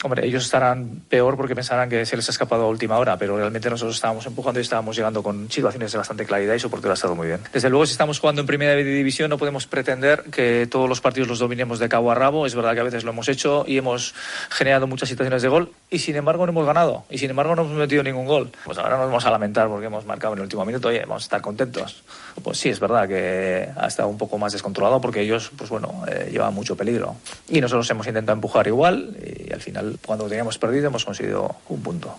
Hombre, 0.01 0.25
ellos 0.25 0.45
estarán 0.45 1.01
peor 1.09 1.35
porque 1.35 1.55
pensarán 1.55 1.89
que 1.89 2.05
se 2.05 2.15
les 2.15 2.27
ha 2.29 2.31
escapado 2.31 2.63
a 2.63 2.67
última 2.67 2.97
hora, 2.97 3.17
pero 3.17 3.35
realmente 3.35 3.69
nosotros 3.69 3.95
estábamos 3.95 4.25
empujando 4.25 4.59
y 4.59 4.63
estábamos 4.63 4.95
llegando 4.95 5.21
con 5.21 5.51
situaciones 5.51 5.91
de 5.91 5.97
bastante 5.97 6.25
claridad 6.25 6.53
y 6.53 6.57
eso 6.57 6.69
porque 6.69 6.87
lo 6.87 6.91
ha 6.91 6.93
estado 6.93 7.15
muy 7.15 7.27
bien. 7.27 7.41
Desde 7.51 7.69
luego, 7.69 7.85
si 7.85 7.91
estamos 7.91 8.17
jugando 8.17 8.39
en 8.41 8.47
primera 8.47 8.75
división, 8.75 9.29
no 9.29 9.37
podemos 9.37 9.67
pretender 9.67 10.23
que 10.31 10.67
todos 10.71 10.87
los 10.87 11.01
partidos 11.01 11.27
los 11.27 11.39
dominemos 11.39 11.79
de 11.79 11.89
cabo 11.89 12.11
a 12.11 12.15
rabo. 12.15 12.45
Es 12.45 12.55
verdad 12.55 12.75
que 12.75 12.79
a 12.79 12.83
veces 12.83 13.03
lo 13.03 13.11
hemos 13.11 13.27
hecho 13.27 13.65
y 13.67 13.77
hemos 13.77 14.15
generado 14.49 14.87
muchas 14.87 15.09
situaciones 15.09 15.41
de 15.41 15.49
gol 15.49 15.73
y 15.89 15.99
sin 15.99 16.15
embargo 16.15 16.45
no 16.45 16.51
hemos 16.53 16.65
ganado 16.65 17.03
y 17.09 17.17
sin 17.17 17.31
embargo 17.31 17.55
no 17.55 17.63
hemos 17.63 17.73
metido 17.75 18.01
ningún 18.01 18.25
gol. 18.25 18.51
Pues 18.63 18.77
ahora 18.77 18.97
nos 18.97 19.07
vamos 19.07 19.25
a 19.25 19.31
lamentar 19.31 19.67
porque 19.67 19.87
hemos 19.87 20.05
marcado 20.05 20.33
en 20.33 20.39
el 20.39 20.43
último 20.43 20.63
minuto 20.63 20.93
y 20.93 20.99
vamos 20.99 21.23
a 21.23 21.25
estar 21.25 21.41
contentos. 21.41 22.03
Pues 22.41 22.57
sí, 22.57 22.69
es 22.69 22.79
verdad 22.79 23.05
que 23.05 23.67
ha 23.75 23.87
estado 23.87 24.07
un 24.07 24.17
poco 24.17 24.37
más 24.37 24.53
descontrolado 24.53 25.01
porque 25.01 25.21
ellos, 25.21 25.51
pues 25.57 25.69
bueno, 25.69 26.03
eh, 26.07 26.29
llevan 26.31 26.53
mucho 26.53 26.77
peligro. 26.77 27.17
Y 27.49 27.59
nosotros 27.59 27.89
hemos 27.89 28.07
intentado 28.07 28.35
empujar 28.35 28.67
igual 28.67 29.17
y 29.19 29.51
al 29.51 29.59
final 29.59 29.88
cuando 30.05 30.27
teníamos 30.27 30.57
perdido 30.57 30.87
hemos 30.87 31.05
conseguido 31.05 31.55
un 31.69 31.81
punto. 31.81 32.15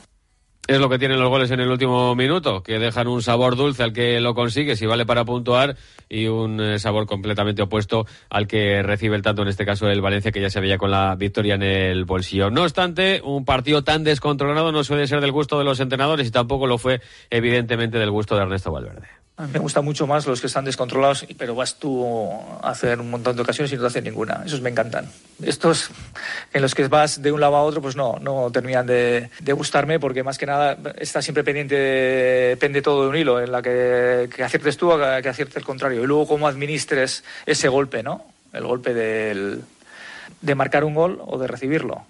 Es 0.70 0.78
lo 0.78 0.88
que 0.88 1.00
tienen 1.00 1.18
los 1.18 1.28
goles 1.28 1.50
en 1.50 1.58
el 1.58 1.68
último 1.68 2.14
minuto, 2.14 2.62
que 2.62 2.78
dejan 2.78 3.08
un 3.08 3.22
sabor 3.22 3.56
dulce 3.56 3.82
al 3.82 3.92
que 3.92 4.20
lo 4.20 4.36
consigue, 4.36 4.76
si 4.76 4.86
vale 4.86 5.04
para 5.04 5.24
puntuar, 5.24 5.76
y 6.08 6.28
un 6.28 6.60
eh, 6.60 6.78
sabor 6.78 7.06
completamente 7.06 7.62
opuesto 7.62 8.06
al 8.28 8.46
que 8.46 8.80
recibe 8.80 9.16
el 9.16 9.22
tanto, 9.22 9.42
en 9.42 9.48
este 9.48 9.66
caso 9.66 9.88
el 9.88 10.00
Valencia, 10.00 10.30
que 10.30 10.40
ya 10.40 10.48
se 10.48 10.60
veía 10.60 10.78
con 10.78 10.92
la 10.92 11.16
victoria 11.16 11.56
en 11.56 11.64
el 11.64 12.04
bolsillo. 12.04 12.50
No 12.50 12.62
obstante, 12.62 13.20
un 13.24 13.44
partido 13.44 13.82
tan 13.82 14.04
descontrolado 14.04 14.70
no 14.70 14.84
suele 14.84 15.08
ser 15.08 15.20
del 15.20 15.32
gusto 15.32 15.58
de 15.58 15.64
los 15.64 15.80
entrenadores 15.80 16.28
y 16.28 16.30
tampoco 16.30 16.68
lo 16.68 16.78
fue, 16.78 17.00
evidentemente, 17.30 17.98
del 17.98 18.12
gusto 18.12 18.36
de 18.36 18.42
Ernesto 18.42 18.70
Valverde. 18.70 19.19
Me 19.49 19.59
gustan 19.59 19.85
mucho 19.85 20.06
más 20.06 20.26
los 20.26 20.40
que 20.40 20.49
están 20.49 20.64
descontrolados, 20.64 21.26
pero 21.38 21.54
vas 21.54 21.76
tú 21.76 22.06
a 22.62 22.70
hacer 22.70 23.00
un 23.00 23.11
montón 23.11 23.37
de 23.37 23.42
ocasiones 23.42 23.73
y 23.73 23.76
no 23.76 23.82
te 23.82 23.87
hacen 23.87 24.04
ninguna. 24.04 24.42
Esos 24.44 24.61
me 24.61 24.70
encantan. 24.70 25.11
Estos 25.42 25.90
en 26.52 26.61
los 26.61 26.75
que 26.75 26.87
vas 26.88 27.23
de 27.23 27.32
un 27.32 27.40
lado 27.40 27.56
a 27.56 27.62
otro, 27.62 27.80
pues 27.80 27.97
no, 27.97 28.18
no 28.20 28.50
terminan 28.50 28.87
de, 28.87 29.30
gustarme 29.52 29.99
porque 29.99 30.23
más 30.23 30.37
que 30.37 30.47
nada 30.47 30.76
está 30.99 31.23
siempre 31.23 31.42
pendiente, 31.42 31.75
depende 31.75 32.82
todo 32.82 33.04
de 33.04 33.09
un 33.09 33.16
hilo, 33.16 33.40
en 33.40 33.50
la 33.50 33.62
que, 33.62 34.28
aciertes 34.44 34.76
tú, 34.76 34.90
que 35.23 35.28
aciertes 35.28 35.56
el 35.56 35.64
contrario. 35.64 36.02
Y 36.02 36.06
luego 36.06 36.26
cómo 36.26 36.47
administres 36.47 37.25
ese 37.47 37.68
golpe, 37.68 38.02
¿no? 38.02 38.26
El 38.52 38.64
golpe 38.64 38.92
del, 38.92 39.62
de 40.40 40.54
marcar 40.54 40.85
un 40.85 40.94
gol 40.94 41.23
o 41.25 41.38
de 41.38 41.47
recibirlo 41.47 42.04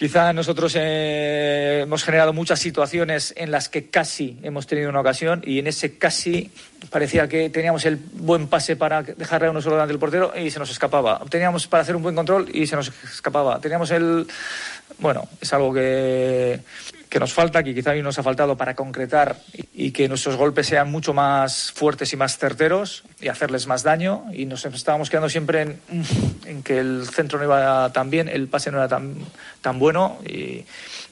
Quizá 0.00 0.32
nosotros 0.32 0.72
eh, 0.78 1.80
hemos 1.82 2.04
generado 2.04 2.32
muchas 2.32 2.58
situaciones 2.58 3.34
en 3.36 3.50
las 3.50 3.68
que 3.68 3.90
casi 3.90 4.38
hemos 4.42 4.66
tenido 4.66 4.88
una 4.88 5.00
ocasión 5.00 5.42
y 5.44 5.58
en 5.58 5.66
ese 5.66 5.98
casi 5.98 6.50
parecía 6.88 7.28
que 7.28 7.50
teníamos 7.50 7.84
el 7.84 7.98
buen 8.14 8.46
pase 8.46 8.76
para 8.76 9.02
dejarle 9.02 9.48
a 9.48 9.50
uno 9.50 9.60
solo 9.60 9.74
delante 9.74 9.92
del 9.92 10.00
portero 10.00 10.32
y 10.34 10.50
se 10.50 10.58
nos 10.58 10.70
escapaba. 10.70 11.20
Teníamos 11.28 11.66
para 11.66 11.82
hacer 11.82 11.94
un 11.96 12.02
buen 12.02 12.14
control 12.14 12.48
y 12.50 12.66
se 12.66 12.76
nos 12.76 12.90
escapaba. 13.12 13.60
Teníamos 13.60 13.90
el... 13.90 14.26
Bueno, 15.00 15.28
es 15.38 15.52
algo 15.52 15.70
que, 15.70 16.60
que 17.10 17.18
nos 17.18 17.32
falta, 17.32 17.64
que 17.64 17.74
quizá 17.74 17.90
hoy 17.90 18.02
nos 18.02 18.18
ha 18.20 18.22
faltado 18.22 18.56
para 18.56 18.74
concretar 18.74 19.36
y 19.74 19.90
que 19.90 20.08
nuestros 20.08 20.36
golpes 20.36 20.68
sean 20.68 20.90
mucho 20.90 21.12
más 21.12 21.72
fuertes 21.72 22.12
y 22.12 22.16
más 22.16 22.38
certeros 22.38 23.02
y 23.20 23.26
hacerles 23.26 23.66
más 23.66 23.82
daño. 23.82 24.26
Y 24.32 24.46
nos 24.46 24.64
estábamos 24.64 25.10
quedando 25.10 25.28
siempre 25.28 25.78
en, 26.46 26.62
que 26.62 26.78
el 26.78 27.06
centro 27.08 27.38
no 27.38 27.44
iba 27.44 27.92
tan 27.92 28.10
bien, 28.10 28.28
el 28.28 28.46
pase 28.46 28.70
no 28.70 28.78
era 28.78 28.86
tan, 28.86 29.16
tan 29.60 29.80
bueno 29.80 30.18
y, 30.24 30.64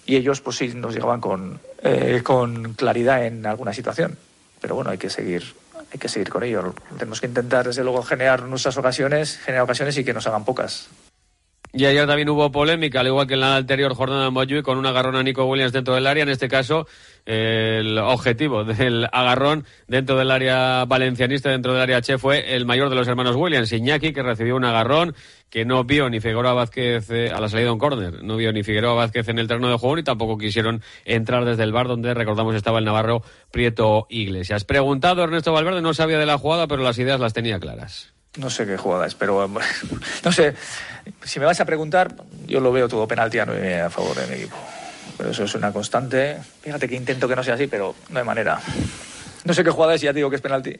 y 0.06 0.16
ellos 0.16 0.40
pues 0.40 0.56
sí 0.56 0.68
nos 0.68 0.94
llegaban 0.94 1.20
con, 1.20 1.60
eh, 1.82 2.20
con 2.22 2.74
claridad 2.74 3.26
en 3.26 3.44
alguna 3.44 3.72
situación. 3.72 4.16
Pero 4.60 4.76
bueno, 4.76 4.90
hay 4.90 4.98
que 4.98 5.10
seguir 5.10 5.42
hay 5.92 5.98
que 5.98 6.08
seguir 6.08 6.28
con 6.28 6.42
ello. 6.42 6.74
Tenemos 6.98 7.20
que 7.20 7.26
intentar, 7.26 7.66
desde 7.66 7.82
luego, 7.82 8.02
generar 8.02 8.42
nuestras 8.42 8.76
ocasiones, 8.76 9.38
generar 9.38 9.64
ocasiones 9.64 9.96
y 9.96 10.04
que 10.04 10.12
nos 10.12 10.26
hagan 10.26 10.44
pocas. 10.44 10.88
Y 11.72 11.84
ayer 11.84 12.06
también 12.06 12.28
hubo 12.30 12.50
polémica, 12.50 13.00
al 13.00 13.08
igual 13.08 13.26
que 13.26 13.34
en 13.34 13.40
la 13.40 13.56
anterior 13.56 13.94
jornada 13.94 14.24
de 14.24 14.30
Moyui, 14.30 14.62
con 14.62 14.78
un 14.78 14.86
agarrón 14.86 15.16
a 15.16 15.22
Nico 15.22 15.44
Williams 15.44 15.72
dentro 15.72 15.94
del 15.94 16.06
área. 16.06 16.22
En 16.22 16.30
este 16.30 16.48
caso, 16.48 16.86
el 17.26 17.98
objetivo 17.98 18.64
del 18.64 19.06
agarrón 19.12 19.66
dentro 19.86 20.16
del 20.16 20.30
área 20.30 20.86
valencianista, 20.86 21.50
dentro 21.50 21.74
del 21.74 21.82
área 21.82 22.00
Che, 22.00 22.16
fue 22.16 22.54
el 22.54 22.64
mayor 22.64 22.88
de 22.88 22.96
los 22.96 23.06
hermanos 23.06 23.36
Williams, 23.36 23.70
Iñaki, 23.70 24.14
que 24.14 24.22
recibió 24.22 24.56
un 24.56 24.64
agarrón 24.64 25.14
que 25.50 25.66
no 25.66 25.84
vio 25.84 26.08
ni 26.08 26.20
Figueroa 26.20 26.54
Vázquez 26.54 27.10
eh, 27.10 27.30
a 27.30 27.40
la 27.40 27.48
salida 27.48 27.66
de 27.66 27.72
un 27.72 27.78
córner, 27.78 28.22
no 28.22 28.36
vio 28.36 28.52
ni 28.52 28.62
Figueroa 28.62 28.94
Vázquez 28.94 29.28
en 29.28 29.38
el 29.38 29.48
terreno 29.48 29.68
de 29.68 29.78
juego 29.78 29.96
ni 29.96 30.02
tampoco 30.02 30.36
quisieron 30.38 30.82
entrar 31.04 31.44
desde 31.44 31.64
el 31.64 31.72
bar 31.72 31.88
donde 31.88 32.14
recordamos 32.14 32.54
estaba 32.54 32.78
el 32.78 32.84
Navarro 32.86 33.22
Prieto 33.50 34.06
Iglesias. 34.08 34.64
Preguntado 34.64 35.22
Ernesto 35.22 35.52
Valverde, 35.52 35.82
no 35.82 35.92
sabía 35.94 36.18
de 36.18 36.26
la 36.26 36.38
jugada, 36.38 36.66
pero 36.66 36.82
las 36.82 36.98
ideas 36.98 37.20
las 37.20 37.34
tenía 37.34 37.58
claras. 37.60 38.17
No 38.38 38.48
sé 38.50 38.66
qué 38.66 38.76
jugada 38.76 39.06
es, 39.06 39.14
pero 39.14 39.50
no 40.24 40.32
sé. 40.32 40.54
Si 41.24 41.40
me 41.40 41.46
vas 41.46 41.60
a 41.60 41.64
preguntar, 41.64 42.14
yo 42.46 42.60
lo 42.60 42.72
veo 42.72 42.88
todo 42.88 43.06
penalti 43.06 43.38
a 43.38 43.42
a 43.42 43.90
favor 43.90 44.16
de 44.16 44.26
mi 44.28 44.34
equipo. 44.42 44.56
Pero 45.16 45.30
eso 45.30 45.44
es 45.44 45.54
una 45.54 45.72
constante. 45.72 46.38
Fíjate 46.62 46.88
que 46.88 46.94
intento 46.94 47.28
que 47.28 47.34
no 47.34 47.42
sea 47.42 47.54
así, 47.54 47.66
pero 47.66 47.94
no 48.10 48.18
hay 48.18 48.24
manera. 48.24 48.60
No 49.44 49.52
sé 49.52 49.64
qué 49.64 49.70
jugada 49.70 49.94
es 49.94 50.02
y 50.02 50.06
ya 50.06 50.12
digo 50.12 50.30
que 50.30 50.36
es 50.36 50.42
penalti. 50.42 50.76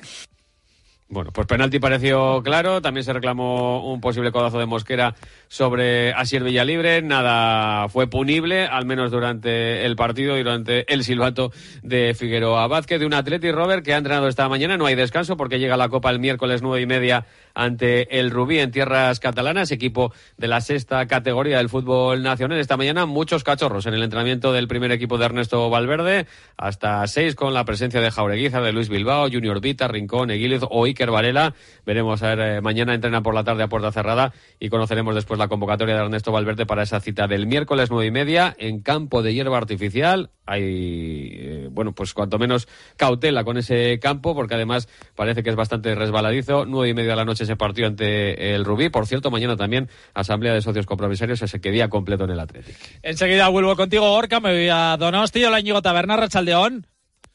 Bueno, 1.11 1.31
pues 1.33 1.47
penalti 1.47 1.79
pareció 1.79 2.43
claro. 2.43 2.83
También 2.83 3.03
se 3.03 3.15
reclamó 3.15 3.91
un 3.91 3.99
posible 4.01 4.31
codazo 4.31 4.59
de 4.59 4.67
Mosquera 4.67 5.15
sobre 5.49 6.13
Asier 6.13 6.45
Villalibre. 6.45 7.01
Nada 7.01 7.89
fue 7.89 8.09
punible, 8.09 8.67
al 8.67 8.85
menos 8.85 9.11
durante 9.11 9.87
el 9.87 9.97
partido 9.97 10.37
y 10.37 10.43
durante 10.43 10.93
el 10.93 11.05
silbato 11.05 11.51
de 11.83 12.13
Figueroa 12.13 12.67
Vázquez, 12.67 13.01
de 13.01 13.07
un 13.07 13.15
Atleti 13.15 13.51
Robert 13.51 13.83
que 13.83 13.95
ha 13.95 13.97
entrenado 13.97 14.29
esta 14.29 14.51
mañana. 14.51 14.77
No 14.77 14.85
hay 14.85 14.97
descanso 14.97 15.39
porque 15.39 15.59
llega 15.59 15.79
la 15.79 15.89
Copa 15.89 16.11
el 16.11 16.19
miércoles 16.19 16.61
nueve 16.61 16.83
y 16.83 16.87
media 16.87 17.25
ante 17.59 18.21
el 18.21 18.31
Rubí 18.31 18.61
en 18.61 18.71
tierras 18.71 19.19
catalanas, 19.19 19.73
equipo 19.73 20.13
de 20.37 20.47
la 20.47 20.61
sexta 20.61 21.05
categoría 21.09 21.59
del 21.59 21.69
fútbol 21.69 22.23
nacional. 22.23 22.61
Esta 22.61 22.77
mañana 22.77 23.05
muchos 23.05 23.43
cachorros 23.43 23.85
en 23.87 23.95
el 23.95 24.03
entrenamiento 24.05 24.53
del 24.53 24.69
primer 24.69 24.93
equipo 24.93 25.19
de 25.19 25.25
Ernesto 25.25 25.69
Valverde, 25.69 26.27
hasta 26.57 27.05
seis 27.09 27.35
con 27.35 27.55
la 27.55 27.65
presencia 27.65 28.01
de 28.01 28.13
Jaureguiza, 28.13 28.61
de 28.61 28.73
Luis 28.73 28.89
Bilbao, 28.89 29.29
Junior 29.29 29.61
Vita, 29.61 29.89
Rincón, 29.89 30.31
Eguílez 30.31 30.63
o 30.71 30.85
Iker 30.85 31.11
Varela. 31.11 31.55
Veremos 31.85 32.23
a 32.23 32.37
ver, 32.37 32.41
eh, 32.41 32.61
mañana 32.61 32.95
entrenan 32.95 33.25
por 33.25 33.35
la 33.35 33.43
tarde 33.43 33.65
a 33.65 33.69
puerta 33.69 33.91
cerrada 33.91 34.33
y 34.61 34.69
conoceremos 34.69 35.17
después 35.17 35.37
la 35.37 35.49
convocatoria 35.49 35.97
de 35.97 36.03
Ernesto 36.03 36.31
Valverde 36.31 36.65
para 36.65 36.85
esa 36.85 37.01
cita 37.01 37.27
del 37.27 37.49
miércoles 37.49 37.91
nueve 37.91 38.07
y 38.07 38.13
media 38.13 38.55
en 38.57 38.83
campo 38.83 39.21
de 39.21 39.35
hierba 39.35 39.59
artificial. 39.59 40.31
Hay, 40.47 40.63
eh, 40.63 41.69
bueno, 41.73 41.93
pues 41.93 42.15
cuanto 42.15 42.39
menos 42.39 42.69
cautela 42.97 43.43
con 43.43 43.59
ese 43.59 43.99
campo, 43.99 44.35
porque 44.35 44.55
además 44.55 44.89
parece 45.17 45.43
que 45.43 45.51
es 45.51 45.57
bastante 45.57 45.95
resbaladizo. 45.95 46.65
Nueve 46.65 46.89
y 46.91 46.95
media 46.95 47.11
de 47.11 47.17
la 47.17 47.25
noche 47.25 47.48
ese 47.49 47.57
partido 47.57 47.89
ante 47.89 48.55
el 48.55 48.65
Rubí. 48.65 48.91
Por 48.91 49.07
cierto, 49.07 49.31
mañana 49.31 49.57
también 49.57 49.89
asamblea 50.13 50.53
de 50.53 50.61
socios 50.61 50.85
compromisarios, 50.85 51.41
ese 51.41 51.61
que 51.61 51.71
día 51.71 51.89
completo 51.89 52.25
en 52.25 52.31
el 52.31 52.41
Atlético. 52.41 52.79
Enseguida 53.03 53.49
vuelvo 53.49 53.75
contigo, 53.75 54.11
Gorka. 54.11 54.41
Me 54.41 54.53
voy 54.53 54.69
a 54.71 54.97
Donosti. 54.99 55.45
Hola, 55.45 55.61
Íñigo 55.61 55.81
Taberna, 55.81 56.17
Rachaldeón. 56.17 56.87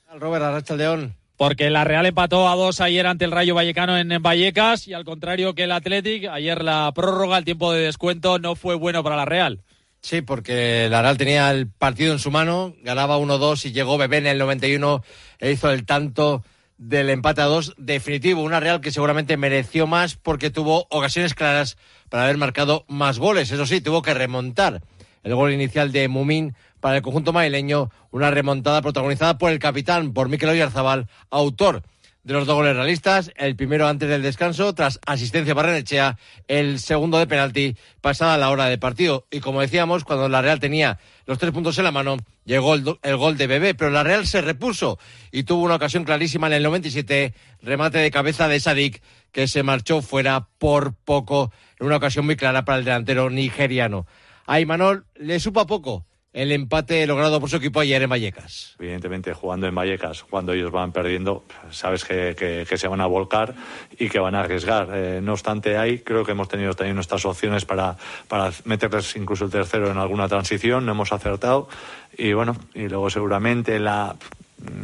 Al 0.07 0.21
Robert, 0.21 0.45
Rachaldeón. 0.45 1.15
Porque 1.35 1.71
la 1.71 1.83
Real 1.83 2.05
empató 2.05 2.47
a 2.47 2.55
dos 2.55 2.79
ayer 2.79 3.07
ante 3.07 3.25
el 3.25 3.31
Rayo 3.31 3.55
Vallecano 3.55 3.97
en, 3.97 4.11
en 4.11 4.21
Vallecas 4.21 4.87
y 4.87 4.93
al 4.93 5.03
contrario 5.03 5.55
que 5.55 5.63
el 5.63 5.71
Athletic, 5.71 6.25
ayer 6.25 6.63
la 6.63 6.91
prórroga, 6.93 7.39
el 7.39 7.45
tiempo 7.45 7.73
de 7.73 7.81
descuento 7.81 8.37
no 8.37 8.55
fue 8.55 8.75
bueno 8.75 9.03
para 9.03 9.15
la 9.15 9.25
Real. 9.25 9.63
Sí, 10.01 10.21
porque 10.21 10.89
la 10.91 11.01
Real 11.01 11.17
tenía 11.17 11.49
el 11.49 11.67
partido 11.67 12.13
en 12.13 12.19
su 12.19 12.29
mano, 12.29 12.75
ganaba 12.83 13.17
1-2 13.17 13.65
y 13.65 13.71
llegó 13.71 13.97
Bebé 13.97 14.17
en 14.17 14.27
el 14.27 14.37
91 14.37 15.03
e 15.39 15.51
hizo 15.51 15.71
el 15.71 15.85
tanto 15.85 16.43
del 16.87 17.09
empate 17.09 17.41
a 17.41 17.45
dos 17.45 17.73
definitivo. 17.77 18.41
Una 18.41 18.59
Real 18.59 18.81
que 18.81 18.91
seguramente 18.91 19.37
mereció 19.37 19.87
más 19.87 20.15
porque 20.15 20.49
tuvo 20.49 20.85
ocasiones 20.89 21.33
claras 21.33 21.77
para 22.09 22.25
haber 22.25 22.37
marcado 22.37 22.85
más 22.87 23.19
goles. 23.19 23.51
Eso 23.51 23.65
sí, 23.65 23.81
tuvo 23.81 24.01
que 24.01 24.13
remontar 24.13 24.81
el 25.23 25.35
gol 25.35 25.53
inicial 25.53 25.91
de 25.91 26.07
Mumín 26.09 26.55
para 26.81 26.97
el 26.97 27.01
conjunto 27.01 27.31
madrileño, 27.31 27.89
una 28.11 28.29
remontada 28.29 28.81
protagonizada 28.81 29.37
por 29.37 29.51
el 29.51 29.59
capitán, 29.59 30.13
por 30.13 30.27
Mikel 30.27 30.49
Oyarzabal, 30.49 31.07
autor 31.29 31.83
de 32.23 32.33
los 32.33 32.47
dos 32.47 32.55
goles 32.55 32.75
realistas, 32.75 33.31
el 33.35 33.55
primero 33.55 33.87
antes 33.87 34.07
del 34.07 34.21
descanso, 34.21 34.73
tras 34.73 34.99
asistencia 35.05 35.53
para 35.53 35.69
Renechea, 35.69 36.17
el 36.47 36.79
segundo 36.79 37.19
de 37.19 37.27
penalti 37.27 37.75
pasada 37.99 38.37
la 38.37 38.49
hora 38.49 38.67
de 38.67 38.77
partido. 38.77 39.27
Y 39.29 39.41
como 39.41 39.59
decíamos, 39.59 40.05
cuando 40.05 40.29
la 40.29 40.41
Real 40.41 40.61
tenía 40.61 40.99
los 41.25 41.37
tres 41.37 41.51
puntos 41.51 41.77
en 41.77 41.83
la 41.83 41.91
mano, 41.91 42.17
llegó 42.45 42.75
el, 42.75 43.17
gol 43.17 43.37
de 43.37 43.47
Bebé, 43.47 43.75
pero 43.75 43.91
la 43.91 44.03
Real 44.03 44.25
se 44.25 44.41
repuso 44.41 44.99
y 45.31 45.43
tuvo 45.43 45.63
una 45.63 45.75
ocasión 45.75 46.05
clarísima 46.05 46.47
en 46.47 46.53
el 46.53 46.63
97, 46.63 47.33
remate 47.61 47.97
de 47.97 48.11
cabeza 48.11 48.47
de 48.47 48.61
Sadik, 48.61 49.01
que 49.33 49.47
se 49.47 49.63
marchó 49.63 50.01
fuera 50.01 50.47
por 50.57 50.93
poco, 50.93 51.51
en 51.79 51.87
una 51.87 51.97
ocasión 51.97 52.25
muy 52.25 52.37
clara 52.37 52.63
para 52.63 52.77
el 52.77 52.85
delantero 52.85 53.29
nigeriano. 53.29 54.07
A 54.45 54.61
Imanol 54.61 55.05
le 55.15 55.39
supo 55.41 55.59
a 55.59 55.67
poco 55.67 56.05
el 56.33 56.51
empate 56.51 57.05
logrado 57.05 57.39
por 57.39 57.49
su 57.49 57.57
equipo 57.57 57.79
ayer 57.79 58.01
en 58.01 58.09
Vallecas. 58.09 58.75
Evidentemente, 58.79 59.33
jugando 59.33 59.67
en 59.67 59.75
Vallecas, 59.75 60.23
cuando 60.23 60.53
ellos 60.53 60.71
van 60.71 60.91
perdiendo, 60.91 61.45
sabes 61.69 62.03
que, 62.03 62.35
que, 62.37 62.65
que 62.67 62.77
se 62.77 62.87
van 62.87 63.01
a 63.01 63.05
volcar 63.05 63.53
y 63.99 64.09
que 64.09 64.17
van 64.17 64.33
a 64.33 64.41
arriesgar. 64.41 64.89
Eh, 64.93 65.19
no 65.21 65.33
obstante, 65.33 65.77
ahí 65.77 65.99
creo 65.99 66.25
que 66.25 66.31
hemos 66.31 66.47
tenido 66.47 66.73
también 66.73 66.95
nuestras 66.95 67.23
opciones 67.25 67.65
para, 67.65 67.97
para 68.27 68.51
meterles 68.65 69.15
incluso 69.15 69.45
el 69.45 69.51
tercero 69.51 69.91
en 69.91 69.97
alguna 69.97 70.27
transición, 70.27 70.85
no 70.85 70.93
hemos 70.93 71.13
acertado. 71.13 71.69
Y 72.17 72.33
bueno, 72.33 72.57
y 72.73 72.87
luego 72.89 73.11
seguramente 73.11 73.79
la, 73.79 74.15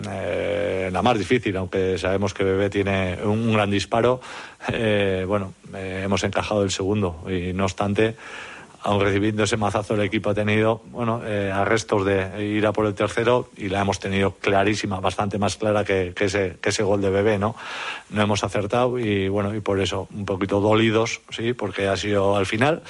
eh, 0.10 0.89
la 0.91 1.01
más 1.01 1.18
difícil, 1.18 1.58
aunque 1.58 1.98
sabemos 1.98 2.34
que 2.34 2.44
Bebé 2.44 2.70
tiene 2.70 3.18
un, 3.24 3.39
un 3.39 3.53
gran 3.53 3.72
disparo, 3.72 4.22
eh, 4.72 5.25
bueno, 5.27 5.53
eh, 5.74 6.01
hemos 6.06 6.24
encajado 6.24 6.63
el 6.63 6.72
segundo 6.72 7.24
y 7.27 7.53
no 7.53 7.65
obstante 7.65 8.15
aun 8.82 9.02
recibiendo 9.02 9.44
ese 9.44 9.58
mazazo 9.58 9.96
el 9.96 10.02
equipo 10.02 10.30
ha 10.30 10.34
tenido 10.34 10.82
bueno 10.86 11.22
eh, 11.26 11.52
arrestos 11.52 12.06
de 12.06 12.46
ir 12.46 12.66
a 12.66 12.72
por 12.72 12.86
el 12.86 12.94
tercero 12.94 13.50
y 13.58 13.68
la 13.68 13.82
hemos 13.82 14.00
tenido 14.00 14.36
clarísima 14.36 15.00
bastante 15.00 15.38
más 15.38 15.58
clara 15.58 15.84
que, 15.84 16.14
ese 16.18 16.84
gol 16.84 17.02
de 17.02 17.10
bebé 17.10 17.38
no 17.38 17.56
no 18.10 18.22
hemos 18.22 18.44
acertado 18.44 18.98
y 18.98 19.28
bueno 19.28 19.54
y 19.54 19.60
por 19.60 19.82
eso 19.82 20.08
un 20.14 20.26
poquito 20.26 20.62
dolidos 20.62 21.22
sí 21.30 21.54
porque 21.54 21.88
ha 21.88 21.98
sido 21.98 22.36
al 22.36 22.46
final. 22.46 22.82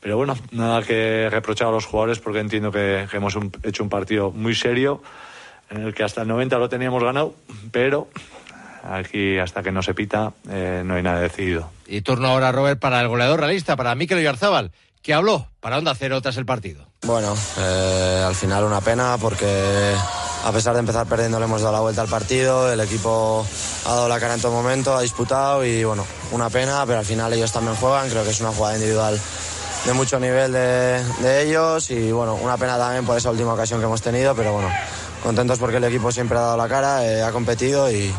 Pero 0.00 0.16
bueno 0.16 0.36
nada 0.52 0.82
que 0.82 1.28
reprochar 1.30 1.68
a 1.68 1.70
los 1.72 1.86
jugadores 1.86 2.18
porque 2.20 2.40
entiendo 2.40 2.70
que, 2.70 3.06
hemos 3.12 3.36
hecho 3.62 3.82
un 3.82 3.88
partido 3.88 4.30
muy 4.30 4.54
serio 4.54 5.02
en 5.70 5.82
el 5.82 5.94
que 5.94 6.02
hasta 6.02 6.22
el 6.22 6.28
90 6.28 6.58
lo 6.58 6.68
teníamos 6.68 7.02
ganado 7.02 7.34
pero 7.72 8.08
aquí 8.84 9.38
hasta 9.38 9.62
que 9.62 9.72
no 9.72 9.82
se 9.82 9.94
pita 9.94 10.32
eh, 10.50 10.82
no 10.84 10.94
hay 10.94 11.02
nada 11.02 11.20
decidido. 11.20 11.70
Y 11.86 12.00
turno 12.02 12.28
ahora 12.28 12.52
Robert 12.52 12.80
para 12.80 13.00
el 13.00 13.08
goleador 13.08 13.40
realista 13.40 13.76
para 13.76 13.94
Mikel 13.94 14.18
Oyarzábal 14.18 14.72
que 15.02 15.14
habló 15.14 15.48
para 15.60 15.78
Onda 15.78 15.94
Cero 15.94 16.20
tras 16.20 16.36
el 16.36 16.46
partido. 16.46 16.86
Bueno, 17.02 17.34
eh, 17.58 18.24
al 18.26 18.34
final 18.34 18.64
una 18.64 18.80
pena 18.80 19.16
porque 19.20 19.94
a 20.44 20.52
pesar 20.52 20.74
de 20.74 20.80
empezar 20.80 21.06
perdiendo 21.06 21.38
le 21.38 21.44
hemos 21.44 21.60
dado 21.60 21.72
la 21.72 21.80
vuelta 21.80 22.02
al 22.02 22.08
partido, 22.08 22.72
el 22.72 22.80
equipo 22.80 23.46
ha 23.86 23.88
dado 23.88 24.08
la 24.08 24.20
cara 24.20 24.34
en 24.34 24.40
todo 24.40 24.52
momento, 24.52 24.96
ha 24.96 25.02
disputado 25.02 25.64
y 25.64 25.84
bueno, 25.84 26.04
una 26.32 26.50
pena, 26.50 26.84
pero 26.86 26.98
al 26.98 27.04
final 27.04 27.32
ellos 27.32 27.52
también 27.52 27.76
juegan, 27.76 28.08
creo 28.08 28.24
que 28.24 28.30
es 28.30 28.40
una 28.40 28.52
jugada 28.52 28.74
individual 28.74 29.18
de 29.84 29.92
mucho 29.92 30.18
nivel 30.18 30.52
de, 30.52 31.42
ellos 31.42 31.90
y 31.90 32.10
bueno, 32.12 32.34
una 32.34 32.56
pena 32.56 32.76
también 32.76 33.06
por 33.06 33.16
esa 33.16 33.30
última 33.30 33.54
ocasión 33.54 33.80
que 33.80 33.86
hemos 33.86 34.02
tenido, 34.02 34.34
pero 34.34 34.52
bueno, 34.52 34.68
contentos 35.22 35.58
porque 35.58 35.76
el 35.76 35.84
equipo 35.84 36.10
siempre 36.12 36.38
ha 36.38 36.42
dado 36.42 36.56
la 36.56 36.68
cara, 36.68 37.06
eh, 37.06 37.22
ha 37.22 37.32
competido 37.32 37.90
y, 37.90 38.12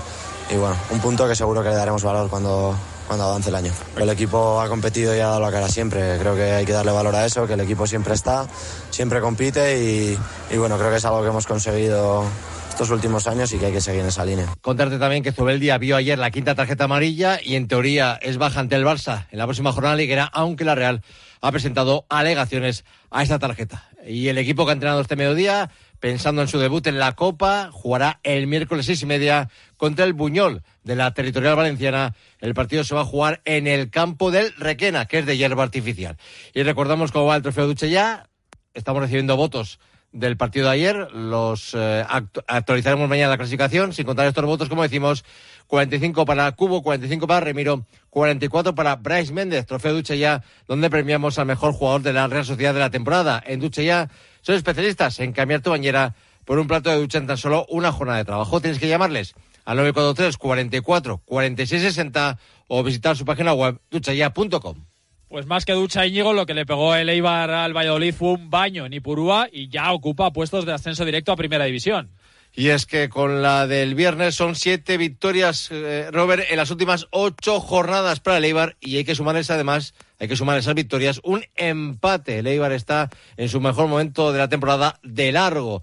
y 0.49 0.55
bueno, 0.55 0.75
un 0.89 0.99
punto 0.99 1.27
que 1.27 1.35
seguro 1.35 1.61
que 1.61 1.69
le 1.69 1.75
daremos 1.75 2.03
valor 2.03 2.29
cuando, 2.29 2.75
cuando 3.09 3.25
avance 3.25 3.49
el 3.49 3.55
año. 3.55 3.73
El 3.97 4.07
equipo 4.11 4.61
ha 4.61 4.69
competido 4.69 5.15
y 5.15 5.19
ha 5.19 5.25
dado 5.29 5.39
la 5.39 5.51
cara 5.51 5.67
siempre. 5.67 6.19
Creo 6.19 6.35
que 6.35 6.43
hay 6.43 6.63
que 6.63 6.73
darle 6.73 6.91
valor 6.91 7.15
a 7.15 7.25
eso, 7.25 7.47
que 7.47 7.53
el 7.53 7.59
equipo 7.61 7.87
siempre 7.87 8.13
está, 8.13 8.47
siempre 8.91 9.19
compite 9.19 9.83
y, 9.83 10.57
bueno, 10.57 10.77
creo 10.77 10.91
que 10.91 10.97
es 10.97 11.05
algo 11.05 11.23
que 11.23 11.29
hemos 11.29 11.47
conseguido 11.47 12.23
estos 12.69 12.91
últimos 12.91 13.25
años 13.25 13.51
y 13.51 13.57
que 13.57 13.65
hay 13.65 13.71
que 13.71 13.81
seguir 13.81 14.01
en 14.01 14.07
esa 14.09 14.23
línea. 14.23 14.45
Contarte 14.61 14.99
también 14.99 15.23
que 15.23 15.31
Zubeldia 15.31 15.79
vio 15.79 15.95
ayer 15.95 16.19
la 16.19 16.29
quinta 16.29 16.53
tarjeta 16.53 16.83
amarilla 16.83 17.39
y 17.43 17.55
en 17.55 17.67
teoría 17.67 18.19
es 18.21 18.37
baja 18.37 18.59
ante 18.59 18.75
el 18.75 18.85
Barça 18.85 19.25
en 19.31 19.39
la 19.39 19.45
próxima 19.45 19.71
jornada 19.71 19.95
liguera, 19.95 20.29
aunque 20.31 20.63
la 20.63 20.75
Real 20.75 21.01
ha 21.41 21.51
presentado 21.51 22.05
alegaciones 22.09 22.85
a 23.09 23.23
esta 23.23 23.39
tarjeta. 23.39 23.89
Y 24.05 24.27
el 24.27 24.37
equipo 24.37 24.65
que 24.65 24.71
ha 24.71 24.73
entrenado 24.73 25.01
este 25.01 25.15
mediodía, 25.15 25.71
pensando 25.99 26.41
en 26.41 26.47
su 26.47 26.59
debut 26.59 26.85
en 26.87 26.99
la 26.99 27.13
Copa, 27.13 27.69
jugará 27.71 28.19
el 28.23 28.47
miércoles 28.47 28.85
seis 28.85 29.01
y 29.01 29.05
media 29.05 29.49
contra 29.77 30.05
el 30.05 30.13
Buñol 30.13 30.63
de 30.83 30.95
la 30.95 31.13
Territorial 31.13 31.55
Valenciana. 31.55 32.15
El 32.39 32.53
partido 32.53 32.83
se 32.83 32.95
va 32.95 33.01
a 33.01 33.05
jugar 33.05 33.41
en 33.45 33.67
el 33.67 33.89
campo 33.89 34.31
del 34.31 34.53
Requena, 34.55 35.05
que 35.05 35.19
es 35.19 35.25
de 35.25 35.37
hierba 35.37 35.63
artificial. 35.63 36.17
Y 36.53 36.63
recordamos 36.63 37.11
cómo 37.11 37.25
va 37.25 37.35
el 37.35 37.43
trofeo 37.43 37.67
Duche 37.67 37.89
ya. 37.89 38.29
Estamos 38.73 39.01
recibiendo 39.01 39.35
votos 39.35 39.79
del 40.11 40.37
partido 40.37 40.67
de 40.67 40.73
ayer. 40.73 41.11
Los 41.11 41.75
eh, 41.77 42.05
actualizaremos 42.47 43.07
mañana 43.09 43.31
la 43.31 43.37
clasificación, 43.37 43.93
sin 43.93 44.05
contar 44.05 44.27
estos 44.27 44.45
votos, 44.45 44.69
como 44.69 44.83
decimos, 44.83 45.23
45 45.67 46.25
para 46.25 46.51
Cubo, 46.53 46.81
45 46.81 47.27
para 47.27 47.41
Remiro, 47.41 47.85
44 48.09 48.73
para 48.73 48.95
Bryce 48.95 49.33
Méndez, 49.33 49.65
trofeo 49.65 49.93
Duche 49.93 50.17
ya, 50.17 50.43
donde 50.67 50.89
premiamos 50.89 51.37
al 51.37 51.45
mejor 51.45 51.73
jugador 51.73 52.01
de 52.01 52.13
la 52.13 52.27
Real 52.27 52.45
Sociedad 52.45 52.73
de 52.73 52.79
la 52.79 52.89
temporada. 52.89 53.41
En 53.45 53.59
Duche 53.59 53.85
ya 53.85 54.09
son 54.41 54.55
especialistas 54.55 55.19
en 55.19 55.31
cambiar 55.31 55.61
tu 55.61 55.69
bañera 55.69 56.15
por 56.45 56.59
un 56.59 56.67
plato 56.67 56.89
de 56.89 56.97
ducha 56.97 57.17
en 57.17 57.27
tan 57.27 57.37
solo 57.37 57.65
una 57.69 57.91
jornada 57.91 58.19
de 58.19 58.25
trabajo. 58.25 58.61
Tienes 58.61 58.79
que 58.79 58.87
llamarles 58.87 59.35
al 59.65 59.77
943 59.77 60.37
44 60.37 61.21
46 61.25 61.81
60 61.81 62.39
o 62.67 62.83
visitar 62.83 63.15
su 63.15 63.25
página 63.25 63.53
web 63.53 63.79
duchaya.com. 63.91 64.85
Pues 65.27 65.45
más 65.45 65.63
que 65.63 65.73
ducha 65.73 66.07
Íñigo, 66.07 66.33
lo 66.33 66.47
que 66.47 66.55
le 66.55 66.65
pegó 66.65 66.95
el 66.95 67.07
Eibar 67.07 67.51
al 67.51 67.77
Valladolid 67.77 68.15
fue 68.15 68.29
un 68.29 68.49
baño 68.49 68.87
en 68.87 68.93
Ipurúa 68.93 69.47
y 69.51 69.69
ya 69.69 69.93
ocupa 69.93 70.33
puestos 70.33 70.65
de 70.65 70.73
ascenso 70.73 71.05
directo 71.05 71.31
a 71.31 71.35
Primera 71.35 71.65
División. 71.65 72.09
Y 72.55 72.69
es 72.69 72.87
que 72.87 73.09
con 73.09 73.43
la 73.43 73.67
del 73.67 73.93
viernes 73.93 74.33
son 74.33 74.55
siete 74.55 74.97
victorias, 74.97 75.69
eh, 75.71 76.09
Robert, 76.11 76.45
en 76.49 76.57
las 76.57 76.71
últimas 76.71 77.07
ocho 77.11 77.59
jornadas 77.59 78.21
para 78.21 78.37
el 78.37 78.45
Eibar 78.45 78.75
y 78.79 78.97
hay 78.97 79.05
que 79.05 79.13
sumarles 79.13 79.51
además, 79.51 79.93
hay 80.19 80.27
que 80.27 80.35
sumar 80.35 80.57
esas 80.57 80.75
victorias, 80.75 81.21
un 81.23 81.43
empate. 81.55 82.39
El 82.39 82.47
Eibar 82.47 82.73
está 82.73 83.09
en 83.37 83.49
su 83.49 83.61
mejor 83.61 83.87
momento 83.87 84.31
de 84.33 84.39
la 84.39 84.49
temporada 84.49 84.99
de 85.01 85.31
largo. 85.31 85.81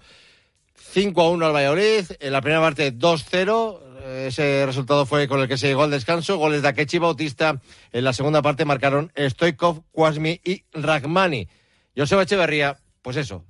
5 0.75 1.21
a 1.21 1.29
1 1.31 1.45
al 1.45 1.53
Valladolid, 1.53 2.05
en 2.19 2.31
la 2.31 2.41
primera 2.41 2.61
parte 2.61 2.93
2-0, 2.93 3.87
ese 4.27 4.65
resultado 4.65 5.05
fue 5.05 5.27
con 5.27 5.41
el 5.41 5.47
que 5.47 5.57
se 5.57 5.67
llegó 5.67 5.83
al 5.83 5.91
descanso. 5.91 6.37
Goles 6.37 6.61
de 6.61 6.69
Akechi 6.69 6.97
Bautista. 6.97 7.59
En 7.91 8.03
la 8.03 8.13
segunda 8.13 8.41
parte 8.41 8.63
marcaron 8.63 9.11
Stoikov, 9.17 9.83
Kwasmi 9.91 10.39
y 10.43 10.63
Ragmani. 10.71 11.47
Joseba 11.95 12.23
Echeverría, 12.23 12.77
pues 13.01 13.17
eso, 13.17 13.43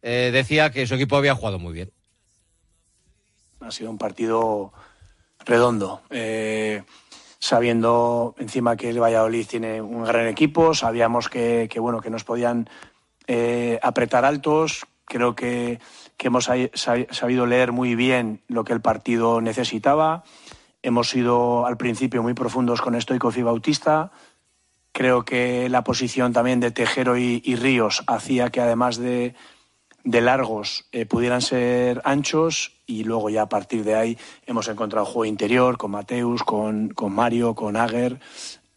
eh, 0.00 0.30
decía 0.32 0.70
que 0.70 0.86
su 0.86 0.94
equipo 0.94 1.16
había 1.16 1.34
jugado 1.34 1.58
muy 1.58 1.72
bien. 1.72 1.92
Ha 3.60 3.70
sido 3.70 3.90
un 3.90 3.98
partido 3.98 4.72
redondo. 5.44 6.02
Eh, 6.10 6.82
sabiendo 7.42 8.36
encima 8.38 8.76
que 8.76 8.90
el 8.90 9.02
Valladolid 9.02 9.48
tiene 9.48 9.82
un 9.82 10.04
gran 10.04 10.28
equipo, 10.28 10.74
sabíamos 10.74 11.28
que, 11.28 11.68
bueno, 11.80 12.00
que 12.00 12.08
nos 12.08 12.22
podían 12.22 12.70
eh, 13.26 13.80
apretar 13.82 14.24
altos. 14.24 14.86
Creo 15.04 15.34
que 15.34 15.80
que 16.22 16.28
hemos 16.28 16.48
sabido 16.74 17.46
leer 17.46 17.72
muy 17.72 17.96
bien 17.96 18.42
lo 18.46 18.62
que 18.62 18.72
el 18.72 18.80
partido 18.80 19.40
necesitaba. 19.40 20.22
Hemos 20.80 21.10
sido 21.10 21.66
al 21.66 21.76
principio 21.76 22.22
muy 22.22 22.32
profundos 22.32 22.80
con 22.80 23.00
Stoikov 23.00 23.36
y 23.36 23.42
Bautista. 23.42 24.12
Creo 24.92 25.24
que 25.24 25.68
la 25.68 25.82
posición 25.82 26.32
también 26.32 26.60
de 26.60 26.70
Tejero 26.70 27.16
y, 27.18 27.40
Ríos 27.56 28.04
hacía 28.06 28.50
que 28.50 28.60
además 28.60 28.98
de, 28.98 29.34
largos 30.04 30.84
eh, 30.92 31.06
pudieran 31.06 31.40
ser 31.40 32.00
anchos 32.04 32.72
y 32.86 33.04
luego 33.04 33.30
ya 33.30 33.42
a 33.42 33.48
partir 33.48 33.84
de 33.84 33.94
ahí 33.94 34.18
hemos 34.46 34.68
encontrado 34.68 35.06
juego 35.06 35.24
interior 35.24 35.78
con 35.78 35.92
Mateus, 35.92 36.42
con, 36.42 36.88
con 36.88 37.12
Mario, 37.12 37.54
con 37.54 37.76
Ager 37.76 38.18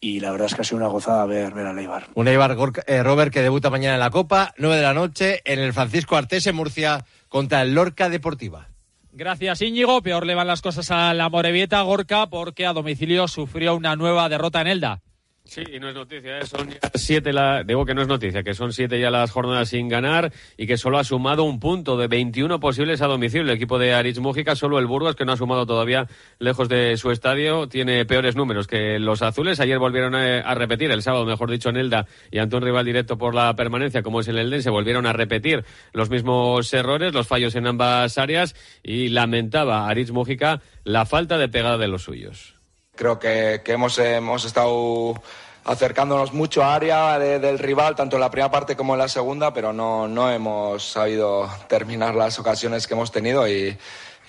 y 0.00 0.20
la 0.20 0.30
verdad 0.30 0.46
es 0.46 0.54
que 0.54 0.60
ha 0.60 0.64
sido 0.64 0.78
una 0.78 0.88
gozada 0.88 1.24
ver, 1.26 1.52
ver 1.52 1.66
a 1.66 1.72
Leibar. 1.72 2.08
Un 2.14 2.28
Eibar 2.28 2.56
eh, 2.86 3.02
Robert 3.02 3.32
que 3.32 3.42
debuta 3.42 3.70
mañana 3.70 3.94
en 3.94 4.00
la 4.00 4.10
Copa, 4.10 4.54
9 4.58 4.76
de 4.76 4.82
la 4.82 4.94
noche, 4.94 5.42
en 5.44 5.58
el 5.58 5.72
Francisco 5.72 6.16
Artés 6.16 6.46
en 6.46 6.56
Murcia 6.56 7.04
contra 7.28 7.62
el 7.62 7.74
Lorca 7.74 8.08
Deportiva. 8.08 8.68
Gracias 9.12 9.62
Íñigo, 9.62 10.02
peor 10.02 10.26
le 10.26 10.34
van 10.34 10.46
las 10.46 10.60
cosas 10.60 10.90
a 10.90 11.14
la 11.14 11.30
Morevieta 11.30 11.80
Gorka 11.80 12.26
porque 12.26 12.66
a 12.66 12.74
domicilio 12.74 13.26
sufrió 13.28 13.74
una 13.74 13.96
nueva 13.96 14.28
derrota 14.28 14.60
en 14.60 14.66
Elda. 14.66 15.00
Sí, 15.46 15.62
y 15.72 15.78
no 15.78 15.88
es 15.88 15.94
noticia, 15.94 16.38
¿eh? 16.38 16.44
son 16.44 16.74
siete, 16.94 17.32
la... 17.32 17.62
digo 17.62 17.86
que 17.86 17.94
no 17.94 18.02
es 18.02 18.08
noticia, 18.08 18.42
que 18.42 18.52
son 18.52 18.72
siete 18.72 18.98
ya 18.98 19.10
las 19.12 19.30
jornadas 19.30 19.68
sin 19.68 19.88
ganar 19.88 20.32
y 20.56 20.66
que 20.66 20.76
solo 20.76 20.98
ha 20.98 21.04
sumado 21.04 21.44
un 21.44 21.60
punto 21.60 21.96
de 21.96 22.08
21 22.08 22.58
posibles 22.58 23.00
a 23.00 23.06
domicilio. 23.06 23.42
El 23.44 23.56
equipo 23.56 23.78
de 23.78 23.94
Aritz 23.94 24.18
Mújica, 24.18 24.56
solo 24.56 24.80
el 24.80 24.86
Burgos, 24.86 25.14
que 25.14 25.24
no 25.24 25.32
ha 25.32 25.36
sumado 25.36 25.64
todavía 25.64 26.08
lejos 26.40 26.68
de 26.68 26.96
su 26.96 27.12
estadio, 27.12 27.68
tiene 27.68 28.04
peores 28.04 28.34
números 28.34 28.66
que 28.66 28.98
los 28.98 29.22
azules. 29.22 29.60
Ayer 29.60 29.78
volvieron 29.78 30.16
a, 30.16 30.54
repetir, 30.54 30.90
el 30.90 31.02
sábado, 31.02 31.24
mejor 31.24 31.48
dicho, 31.48 31.68
en 31.68 31.76
Elda 31.76 32.06
y 32.32 32.38
ante 32.38 32.56
un 32.56 32.62
rival 32.62 32.84
directo 32.84 33.16
por 33.16 33.32
la 33.32 33.54
permanencia, 33.54 34.02
como 34.02 34.20
es 34.20 34.28
el 34.28 34.38
Elden, 34.38 34.64
se 34.64 34.70
volvieron 34.70 35.06
a 35.06 35.12
repetir 35.12 35.64
los 35.92 36.10
mismos 36.10 36.74
errores, 36.74 37.14
los 37.14 37.28
fallos 37.28 37.54
en 37.54 37.68
ambas 37.68 38.18
áreas 38.18 38.56
y 38.82 39.10
lamentaba 39.10 39.88
Aritz 39.88 40.10
Mújica 40.10 40.60
la 40.82 41.06
falta 41.06 41.38
de 41.38 41.48
pegada 41.48 41.78
de 41.78 41.86
los 41.86 42.02
suyos. 42.02 42.56
Creo 42.96 43.18
que, 43.18 43.60
hemos, 43.66 43.98
hemos 43.98 44.46
estado 44.46 45.22
acercándonos 45.66 46.32
mucho 46.32 46.62
a 46.62 46.76
área 46.76 47.18
del 47.18 47.58
rival, 47.58 47.96
tanto 47.96 48.16
en 48.16 48.20
la 48.20 48.30
primera 48.30 48.50
parte 48.50 48.76
como 48.76 48.94
en 48.94 49.00
la 49.00 49.08
segunda, 49.08 49.52
pero 49.52 49.72
no, 49.72 50.06
no 50.06 50.30
hemos 50.30 50.92
sabido 50.92 51.50
terminar 51.68 52.14
las 52.14 52.38
ocasiones 52.38 52.86
que 52.86 52.94
hemos 52.94 53.10
tenido 53.10 53.46
y, 53.48 53.76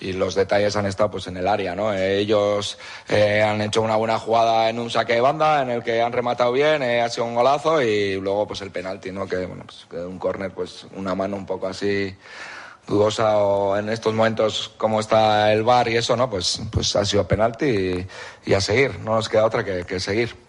los 0.00 0.36
detalles 0.36 0.76
han 0.76 0.86
estado 0.86 1.10
pues 1.10 1.26
en 1.26 1.38
el 1.38 1.48
área, 1.48 1.74
¿no? 1.74 1.92
Ellos 1.92 2.78
eh, 3.08 3.42
han 3.42 3.60
hecho 3.60 3.82
una 3.82 3.96
buena 3.96 4.16
jugada 4.16 4.70
en 4.70 4.78
un 4.78 4.90
saque 4.90 5.14
de 5.14 5.20
banda 5.20 5.60
en 5.60 5.70
el 5.70 5.82
que 5.82 6.00
han 6.00 6.12
rematado 6.12 6.52
bien, 6.52 6.84
eh, 6.84 7.00
ha 7.02 7.08
sido 7.08 7.26
un 7.26 7.34
golazo 7.34 7.82
y 7.82 8.14
luego 8.14 8.46
pues 8.46 8.60
el 8.60 8.70
penalti, 8.70 9.10
¿no? 9.10 9.26
Que 9.26 9.44
bueno, 9.44 9.64
pues, 9.66 10.04
un 10.04 10.20
córner 10.20 10.52
pues 10.52 10.86
una 10.94 11.16
mano 11.16 11.36
un 11.36 11.46
poco 11.46 11.66
así 11.66 12.14
dudosa 12.86 13.38
o 13.38 13.76
en 13.76 13.88
estos 13.88 14.14
momentos 14.14 14.70
como 14.76 15.00
está 15.00 15.52
el 15.52 15.64
bar 15.64 15.88
y 15.88 15.96
eso, 15.96 16.16
¿no? 16.16 16.30
Pues, 16.30 16.62
pues 16.70 16.94
ha 16.94 17.04
sido 17.04 17.26
penalti 17.26 18.06
y, 18.46 18.54
a 18.54 18.60
seguir, 18.60 19.00
no 19.00 19.16
nos 19.16 19.28
queda 19.28 19.46
otra 19.46 19.64
que 19.64 19.98
seguir. 19.98 20.47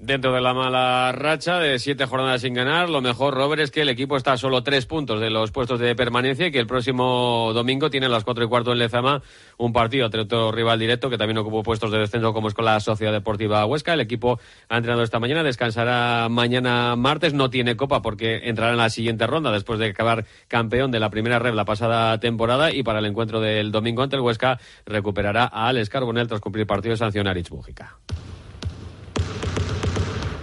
Dentro 0.00 0.32
de 0.32 0.40
la 0.40 0.52
mala 0.52 1.12
racha 1.12 1.60
de 1.60 1.78
siete 1.78 2.04
jornadas 2.04 2.42
sin 2.42 2.52
ganar, 2.52 2.90
lo 2.90 3.00
mejor, 3.00 3.32
Robert, 3.32 3.62
es 3.62 3.70
que 3.70 3.80
el 3.82 3.88
equipo 3.88 4.16
está 4.16 4.32
a 4.32 4.36
solo 4.36 4.64
tres 4.64 4.86
puntos 4.86 5.20
de 5.20 5.30
los 5.30 5.52
puestos 5.52 5.78
de 5.78 5.94
permanencia 5.94 6.48
y 6.48 6.50
que 6.50 6.58
el 6.58 6.66
próximo 6.66 7.52
domingo 7.54 7.88
tiene 7.88 8.06
a 8.06 8.08
las 8.08 8.24
cuatro 8.24 8.44
y 8.44 8.48
cuarto 8.48 8.72
en 8.72 8.80
Lezama 8.80 9.22
un 9.56 9.72
partido 9.72 10.04
ante 10.04 10.18
otro 10.18 10.50
rival 10.50 10.80
directo 10.80 11.08
que 11.08 11.16
también 11.16 11.38
ocupó 11.38 11.62
puestos 11.62 11.92
de 11.92 11.98
descenso 12.00 12.34
como 12.34 12.48
es 12.48 12.54
con 12.54 12.64
la 12.64 12.80
Sociedad 12.80 13.12
Deportiva 13.12 13.64
Huesca. 13.64 13.94
El 13.94 14.00
equipo 14.00 14.40
ha 14.68 14.76
entrenado 14.76 15.04
esta 15.04 15.20
mañana, 15.20 15.44
descansará 15.44 16.28
mañana 16.28 16.96
martes, 16.96 17.32
no 17.32 17.48
tiene 17.48 17.76
copa 17.76 18.02
porque 18.02 18.48
entrará 18.48 18.72
en 18.72 18.78
la 18.78 18.90
siguiente 18.90 19.26
ronda 19.28 19.52
después 19.52 19.78
de 19.78 19.86
acabar 19.86 20.26
campeón 20.48 20.90
de 20.90 21.00
la 21.00 21.08
primera 21.08 21.38
red 21.38 21.54
la 21.54 21.64
pasada 21.64 22.18
temporada 22.18 22.72
y 22.72 22.82
para 22.82 22.98
el 22.98 23.06
encuentro 23.06 23.40
del 23.40 23.70
domingo 23.70 24.02
ante 24.02 24.16
el 24.16 24.22
Huesca 24.22 24.58
recuperará 24.84 25.44
a 25.44 25.68
Alex 25.68 25.88
Carbonel 25.88 26.26
tras 26.26 26.40
cumplir 26.40 26.66
partido 26.66 26.90
de 26.90 26.98
sanción 26.98 27.28
a 27.28 27.32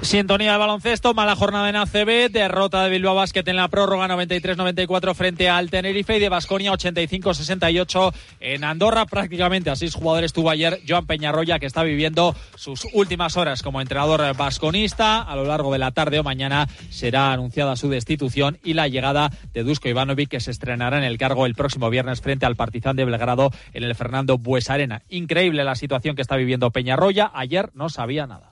Sintonía 0.01 0.53
de 0.53 0.57
baloncesto, 0.57 1.13
mala 1.13 1.35
jornada 1.35 1.69
en 1.69 1.75
ACB, 1.75 2.31
derrota 2.31 2.83
de 2.83 2.89
Bilbao 2.89 3.13
Basket 3.13 3.43
en 3.45 3.55
la 3.55 3.67
prórroga 3.67 4.07
93-94 4.07 5.13
frente 5.13 5.47
al 5.47 5.69
Tenerife 5.69 6.17
y 6.17 6.19
de 6.19 6.27
Basconia 6.27 6.71
85-68 6.73 8.11
en 8.39 8.63
Andorra. 8.63 9.05
Prácticamente 9.05 9.69
a 9.69 9.75
seis 9.75 9.93
jugadores 9.93 10.33
tuvo 10.33 10.49
ayer 10.49 10.81
Joan 10.87 11.05
Peñarroya, 11.05 11.59
que 11.59 11.67
está 11.67 11.83
viviendo 11.83 12.35
sus 12.55 12.87
últimas 12.93 13.37
horas 13.37 13.61
como 13.61 13.79
entrenador 13.79 14.35
vasconista. 14.35 15.21
A 15.21 15.35
lo 15.35 15.45
largo 15.45 15.71
de 15.71 15.79
la 15.79 15.91
tarde 15.91 16.19
o 16.19 16.23
mañana 16.23 16.67
será 16.89 17.31
anunciada 17.31 17.75
su 17.75 17.87
destitución 17.87 18.57
y 18.63 18.73
la 18.73 18.87
llegada 18.87 19.29
de 19.53 19.63
Dusko 19.63 19.87
Ivanovic, 19.87 20.29
que 20.29 20.39
se 20.39 20.49
estrenará 20.49 20.97
en 20.97 21.03
el 21.03 21.19
cargo 21.19 21.45
el 21.45 21.53
próximo 21.53 21.91
viernes 21.91 22.21
frente 22.21 22.47
al 22.47 22.55
Partizan 22.55 22.95
de 22.95 23.05
Belgrado 23.05 23.51
en 23.73 23.83
el 23.83 23.93
Fernando 23.93 24.39
Buesarena. 24.39 25.03
Increíble 25.09 25.63
la 25.63 25.75
situación 25.75 26.15
que 26.15 26.23
está 26.23 26.37
viviendo 26.37 26.71
Peñarroya. 26.71 27.31
Ayer 27.33 27.69
no 27.75 27.87
sabía 27.89 28.25
nada. 28.25 28.50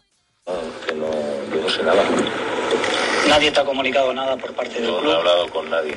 No, 1.49 1.55
yo 1.55 1.61
no 1.61 1.69
sé 1.69 1.83
nada. 1.83 2.03
¿Nadie 3.27 3.51
te 3.51 3.59
ha 3.59 3.65
comunicado 3.65 4.13
nada 4.13 4.35
por 4.37 4.53
parte 4.53 4.81
del 4.81 4.89
club? 4.89 5.03
No 5.03 5.11
he 5.11 5.15
hablado 5.15 5.49
con 5.49 5.69
nadie. 5.69 5.95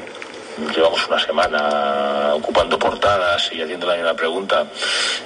Llevamos 0.75 1.07
una 1.09 1.19
semana 1.19 2.35
ocupando 2.35 2.79
portadas 2.79 3.51
y 3.53 3.63
haciendo 3.63 3.87
la 3.87 3.95
misma 3.95 4.15
pregunta 4.15 4.67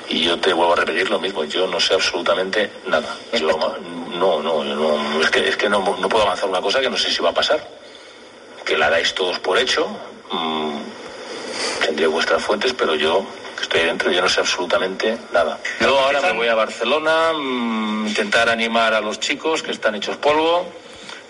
y 0.08 0.22
yo 0.22 0.38
te 0.38 0.52
vuelvo 0.52 0.74
a 0.74 0.76
repetir 0.76 1.10
lo 1.10 1.18
mismo. 1.18 1.44
Yo 1.44 1.66
no 1.66 1.80
sé 1.80 1.94
absolutamente 1.94 2.70
nada. 2.86 3.16
Yo, 3.32 3.58
no, 4.18 4.40
no, 4.40 4.62
no, 4.64 5.20
es 5.20 5.30
que, 5.30 5.48
es 5.48 5.56
que 5.56 5.68
no, 5.68 5.96
no, 5.98 6.08
puedo 6.08 6.24
avanzar 6.24 6.48
una 6.48 6.60
cosa 6.60 6.80
que 6.80 6.88
no 6.88 6.96
sé 6.96 7.10
si 7.10 7.20
va 7.22 7.30
a 7.30 7.34
pasar. 7.34 7.66
Que 8.64 8.76
la 8.76 8.88
dais 8.88 9.14
todos 9.14 9.38
por 9.40 9.58
hecho. 9.58 9.88
Mm, 10.30 10.78
tendré 11.84 12.06
vuestras 12.06 12.42
fuentes, 12.42 12.72
pero 12.72 12.94
yo 12.94 13.24
que 13.56 13.62
estoy 13.62 13.80
dentro, 13.82 14.10
yo 14.10 14.22
no 14.22 14.28
sé 14.28 14.40
absolutamente 14.40 15.18
nada. 15.32 15.58
Yo 15.80 15.98
ahora 15.98 16.20
me 16.20 16.32
voy 16.32 16.48
a 16.48 16.54
Barcelona, 16.54 17.32
mm, 17.32 18.06
intentar 18.08 18.48
animar 18.48 18.94
a 18.94 19.00
los 19.00 19.18
chicos 19.18 19.62
que 19.62 19.72
están 19.72 19.94
hechos 19.94 20.16
polvo. 20.16 20.66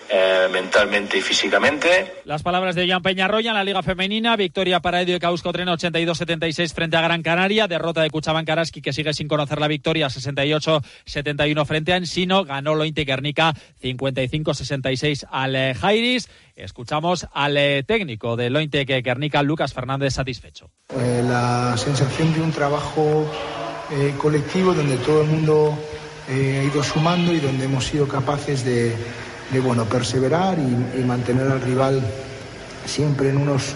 Eh, 0.09 0.47
mentalmente 0.51 1.17
y 1.17 1.21
físicamente. 1.21 2.21
Las 2.23 2.41
palabras 2.41 2.75
de 2.75 2.87
Joan 2.87 3.01
Peñarroya 3.01 3.51
en 3.51 3.57
la 3.57 3.63
Liga 3.63 3.83
Femenina. 3.83 4.37
Victoria 4.37 4.79
para 4.79 5.01
Edio 5.01 5.17
y 5.17 5.19
Causco 5.19 5.51
Tren 5.51 5.67
82-76 5.67 6.73
frente 6.73 6.95
a 6.95 7.01
Gran 7.01 7.21
Canaria. 7.21 7.67
Derrota 7.67 8.01
de 8.01 8.09
Cuchaban 8.09 8.45
Karaski 8.45 8.81
que 8.81 8.93
sigue 8.93 9.13
sin 9.13 9.27
conocer 9.27 9.59
la 9.59 9.67
victoria 9.67 10.07
68-71 10.07 11.65
frente 11.65 11.91
a 11.91 11.97
Ensino. 11.97 12.45
Ganó 12.45 12.75
Lointe 12.75 13.03
Guernica 13.03 13.53
55-66 13.83 15.27
al 15.29 15.55
eh, 15.55 15.73
Jairis. 15.73 16.29
Escuchamos 16.55 17.27
al 17.33 17.57
eh, 17.57 17.83
técnico 17.83 18.35
de 18.37 18.49
Lointe 18.49 18.85
Guernica, 18.85 19.43
Lucas 19.43 19.73
Fernández, 19.73 20.13
satisfecho. 20.13 20.71
Eh, 20.97 21.21
la 21.27 21.75
sensación 21.77 22.33
de 22.33 22.41
un 22.41 22.51
trabajo 22.51 23.29
eh, 23.91 24.15
colectivo 24.17 24.73
donde 24.73 24.97
todo 24.97 25.21
el 25.21 25.27
mundo 25.27 25.77
eh, 26.29 26.59
ha 26.59 26.63
ido 26.63 26.83
sumando 26.83 27.33
y 27.33 27.39
donde 27.39 27.65
hemos 27.65 27.85
sido 27.85 28.07
capaces 28.07 28.65
de, 28.65 28.95
de, 29.51 29.59
bueno, 29.59 29.85
perseverar 29.85 30.57
y, 30.59 31.03
mantener 31.03 31.51
al 31.51 31.61
rival 31.61 32.01
siempre 32.85 33.29
en 33.29 33.37
unos 33.37 33.75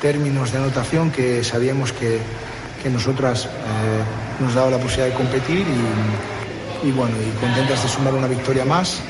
términos 0.00 0.52
de 0.52 0.58
anotación 0.58 1.10
que 1.10 1.44
sabíamos 1.44 1.92
que, 1.92 2.18
que 2.82 2.90
nosotras 2.90 3.48
nos 4.40 4.54
daba 4.54 4.70
la 4.70 4.78
posibilidad 4.78 5.06
de 5.06 5.14
competir 5.14 5.66
y 6.82 6.90
bueno, 6.90 7.14
y 7.16 7.40
contentas 7.40 7.82
de 7.82 7.88
sumar 7.88 8.14
una 8.14 8.26
victoria 8.26 8.64
más. 8.64 9.00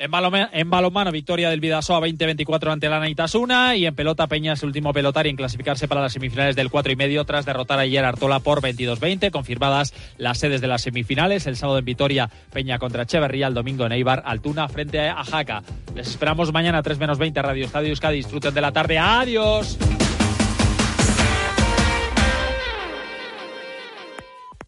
En, 0.00 0.10
balomano, 0.10 0.48
en 0.50 0.70
balonmano, 0.70 1.12
victoria 1.12 1.50
del 1.50 1.60
Vidasoa 1.60 2.00
20-24 2.00 2.72
ante 2.72 2.88
la 2.88 3.00
Naitasuna 3.00 3.76
y 3.76 3.84
en 3.84 3.94
pelota 3.94 4.28
Peña 4.28 4.54
es 4.54 4.62
el 4.62 4.68
último 4.68 4.94
pelotario 4.94 5.28
en 5.28 5.36
clasificarse 5.36 5.88
para 5.88 6.00
las 6.00 6.14
semifinales 6.14 6.56
del 6.56 6.70
4 6.70 6.92
y 6.92 6.96
medio 6.96 7.26
tras 7.26 7.44
derrotar 7.44 7.78
ayer 7.78 8.02
a 8.02 8.08
Artola 8.08 8.40
por 8.40 8.62
22-20. 8.62 9.30
Confirmadas 9.30 9.92
las 10.16 10.38
sedes 10.38 10.62
de 10.62 10.68
las 10.68 10.80
semifinales. 10.80 11.46
El 11.46 11.56
sábado 11.56 11.78
en 11.78 11.84
Vitoria, 11.84 12.30
Peña 12.50 12.78
contra 12.78 13.02
Echeverría. 13.02 13.48
El 13.48 13.52
domingo 13.52 13.84
en 13.84 13.92
Eibar, 13.92 14.22
Altuna 14.24 14.70
frente 14.70 15.06
a 15.06 15.22
Jaca. 15.22 15.62
Les 15.94 16.08
esperamos 16.08 16.50
mañana 16.50 16.82
3 16.82 16.98
menos 16.98 17.18
20 17.18 17.42
Radio 17.42 17.66
Estadio 17.66 17.90
Euskadi. 17.90 18.16
Disfruten 18.16 18.54
de 18.54 18.60
la 18.62 18.72
tarde. 18.72 18.98
Adiós. 18.98 19.76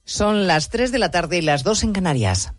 Son 0.05 0.47
las 0.47 0.68
3 0.68 0.92
de 0.92 0.99
la 0.99 1.11
tarde 1.11 1.38
y 1.38 1.40
las 1.40 1.62
2 1.64 1.85
en 1.85 1.92
Canarias. 1.95 2.53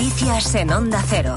Noticias 0.00 0.54
en 0.54 0.72
Onda 0.72 1.04
Cero. 1.06 1.36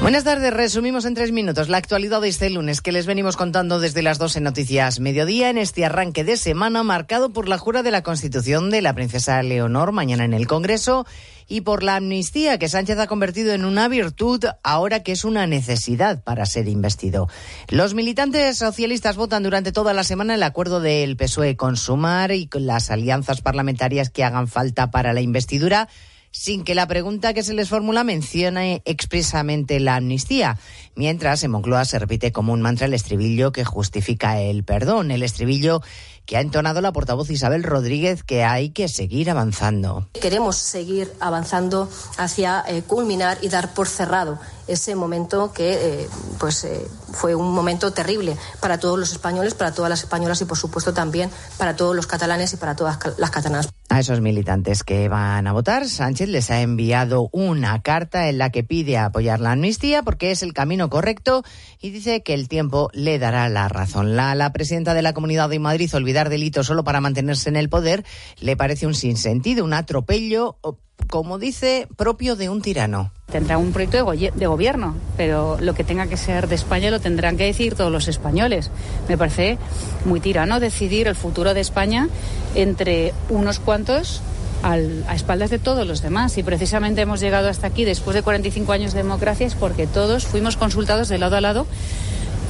Buenas 0.00 0.22
tardes, 0.22 0.54
resumimos 0.54 1.04
en 1.04 1.14
tres 1.14 1.32
minutos 1.32 1.68
la 1.68 1.78
actualidad 1.78 2.20
de 2.20 2.28
este 2.28 2.48
lunes 2.50 2.80
que 2.80 2.92
les 2.92 3.04
venimos 3.04 3.36
contando 3.36 3.80
desde 3.80 4.00
las 4.00 4.20
12 4.20 4.40
Noticias 4.40 5.00
Mediodía 5.00 5.50
en 5.50 5.58
este 5.58 5.84
arranque 5.84 6.22
de 6.22 6.36
semana 6.36 6.84
marcado 6.84 7.32
por 7.32 7.48
la 7.48 7.58
jura 7.58 7.82
de 7.82 7.90
la 7.90 8.04
Constitución 8.04 8.70
de 8.70 8.80
la 8.80 8.94
princesa 8.94 9.42
Leonor 9.42 9.90
mañana 9.90 10.24
en 10.24 10.32
el 10.32 10.46
Congreso 10.46 11.04
y 11.48 11.62
por 11.62 11.82
la 11.82 11.96
amnistía 11.96 12.60
que 12.60 12.68
Sánchez 12.68 13.00
ha 13.00 13.08
convertido 13.08 13.52
en 13.52 13.64
una 13.64 13.88
virtud 13.88 14.44
ahora 14.62 15.02
que 15.02 15.10
es 15.10 15.24
una 15.24 15.48
necesidad 15.48 16.22
para 16.22 16.46
ser 16.46 16.68
investido. 16.68 17.26
Los 17.70 17.94
militantes 17.94 18.56
socialistas 18.56 19.16
votan 19.16 19.42
durante 19.42 19.72
toda 19.72 19.94
la 19.94 20.04
semana 20.04 20.36
el 20.36 20.44
acuerdo 20.44 20.78
del 20.78 21.16
PSOE 21.16 21.56
con 21.56 21.76
Sumar 21.76 22.30
y 22.30 22.46
con 22.46 22.66
las 22.66 22.92
alianzas 22.92 23.40
parlamentarias 23.40 24.10
que 24.10 24.22
hagan 24.22 24.46
falta 24.46 24.92
para 24.92 25.12
la 25.12 25.22
investidura 25.22 25.88
sin 26.30 26.64
que 26.64 26.74
la 26.74 26.86
pregunta 26.86 27.34
que 27.34 27.42
se 27.42 27.54
les 27.54 27.68
formula 27.68 28.04
mencione 28.04 28.82
expresamente 28.84 29.80
la 29.80 29.96
amnistía. 29.96 30.58
Mientras 30.94 31.42
en 31.42 31.50
Moncloa 31.50 31.84
se 31.84 31.98
repite 31.98 32.32
como 32.32 32.52
un 32.52 32.62
mantra 32.62 32.86
el 32.86 32.94
estribillo 32.94 33.52
que 33.52 33.64
justifica 33.64 34.40
el 34.40 34.64
perdón, 34.64 35.10
el 35.10 35.22
estribillo 35.22 35.82
que 36.26 36.36
ha 36.36 36.40
entonado 36.40 36.80
la 36.80 36.92
portavoz 36.92 37.28
Isabel 37.30 37.64
Rodríguez 37.64 38.22
que 38.22 38.44
hay 38.44 38.70
que 38.70 38.86
seguir 38.86 39.30
avanzando. 39.30 40.08
Queremos 40.12 40.56
seguir 40.56 41.12
avanzando 41.18 41.88
hacia 42.18 42.62
eh, 42.68 42.82
culminar 42.82 43.38
y 43.42 43.48
dar 43.48 43.74
por 43.74 43.88
cerrado 43.88 44.38
ese 44.68 44.94
momento 44.94 45.52
que 45.52 45.72
eh, 45.72 46.08
pues 46.38 46.62
eh, 46.62 46.86
fue 47.12 47.34
un 47.34 47.52
momento 47.52 47.92
terrible 47.92 48.36
para 48.60 48.78
todos 48.78 48.98
los 48.98 49.10
españoles, 49.10 49.54
para 49.54 49.74
todas 49.74 49.90
las 49.90 50.00
españolas 50.00 50.40
y 50.40 50.44
por 50.44 50.56
supuesto 50.56 50.94
también 50.94 51.30
para 51.58 51.74
todos 51.74 51.96
los 51.96 52.06
catalanes 52.06 52.52
y 52.52 52.56
para 52.56 52.76
todas 52.76 52.98
las 53.18 53.30
catalanas. 53.30 53.68
A 53.92 53.98
esos 53.98 54.20
militantes 54.20 54.84
que 54.84 55.08
van 55.08 55.48
a 55.48 55.52
votar, 55.52 55.84
Sánchez 55.88 56.28
les 56.28 56.52
ha 56.52 56.60
enviado 56.60 57.28
una 57.32 57.82
carta 57.82 58.28
en 58.28 58.38
la 58.38 58.50
que 58.50 58.62
pide 58.62 58.96
apoyar 58.96 59.40
la 59.40 59.50
amnistía 59.50 60.04
porque 60.04 60.30
es 60.30 60.44
el 60.44 60.52
camino 60.52 60.88
correcto 60.88 61.42
y 61.80 61.90
dice 61.90 62.22
que 62.22 62.34
el 62.34 62.46
tiempo 62.46 62.90
le 62.92 63.18
dará 63.18 63.48
la 63.48 63.68
razón. 63.68 64.14
La, 64.14 64.36
la 64.36 64.52
presidenta 64.52 64.94
de 64.94 65.02
la 65.02 65.12
Comunidad 65.12 65.48
de 65.48 65.58
Madrid, 65.58 65.92
olvidar 65.92 66.28
delitos 66.28 66.68
solo 66.68 66.84
para 66.84 67.00
mantenerse 67.00 67.48
en 67.48 67.56
el 67.56 67.68
poder, 67.68 68.04
le 68.38 68.56
parece 68.56 68.86
un 68.86 68.94
sinsentido, 68.94 69.64
un 69.64 69.72
atropello, 69.72 70.60
como 71.08 71.38
dice, 71.38 71.88
propio 71.96 72.36
de 72.36 72.48
un 72.48 72.62
tirano. 72.62 73.12
Tendrá 73.30 73.58
un 73.58 73.72
proyecto 73.72 73.96
de, 73.96 74.02
go 74.02 74.12
de, 74.12 74.46
gobierno, 74.46 74.96
pero 75.16 75.58
lo 75.60 75.74
que 75.74 75.84
tenga 75.84 76.06
que 76.06 76.16
ser 76.16 76.48
de 76.48 76.54
España 76.54 76.90
lo 76.90 77.00
tendrán 77.00 77.36
que 77.36 77.44
decir 77.44 77.74
todos 77.74 77.92
los 77.92 78.08
españoles. 78.08 78.70
Me 79.08 79.16
parece 79.16 79.58
muy 80.04 80.20
tirano 80.20 80.60
decidir 80.60 81.06
el 81.06 81.14
futuro 81.14 81.54
de 81.54 81.60
España 81.60 82.08
entre 82.54 83.14
unos 83.28 83.60
cuantos 83.60 84.22
a 84.62 85.14
espaldas 85.14 85.50
de 85.50 85.58
todos 85.58 85.86
los 85.86 86.02
demás. 86.02 86.36
Y 86.38 86.42
precisamente 86.42 87.00
hemos 87.00 87.20
llegado 87.20 87.48
hasta 87.48 87.66
aquí 87.66 87.84
después 87.84 88.14
de 88.14 88.22
45 88.22 88.72
años 88.72 88.92
de 88.92 89.02
democracia 89.02 89.46
es 89.46 89.54
porque 89.54 89.86
todos 89.86 90.26
fuimos 90.26 90.56
consultados 90.56 91.08
de 91.08 91.18
lado 91.18 91.36
a 91.36 91.40
lado 91.40 91.66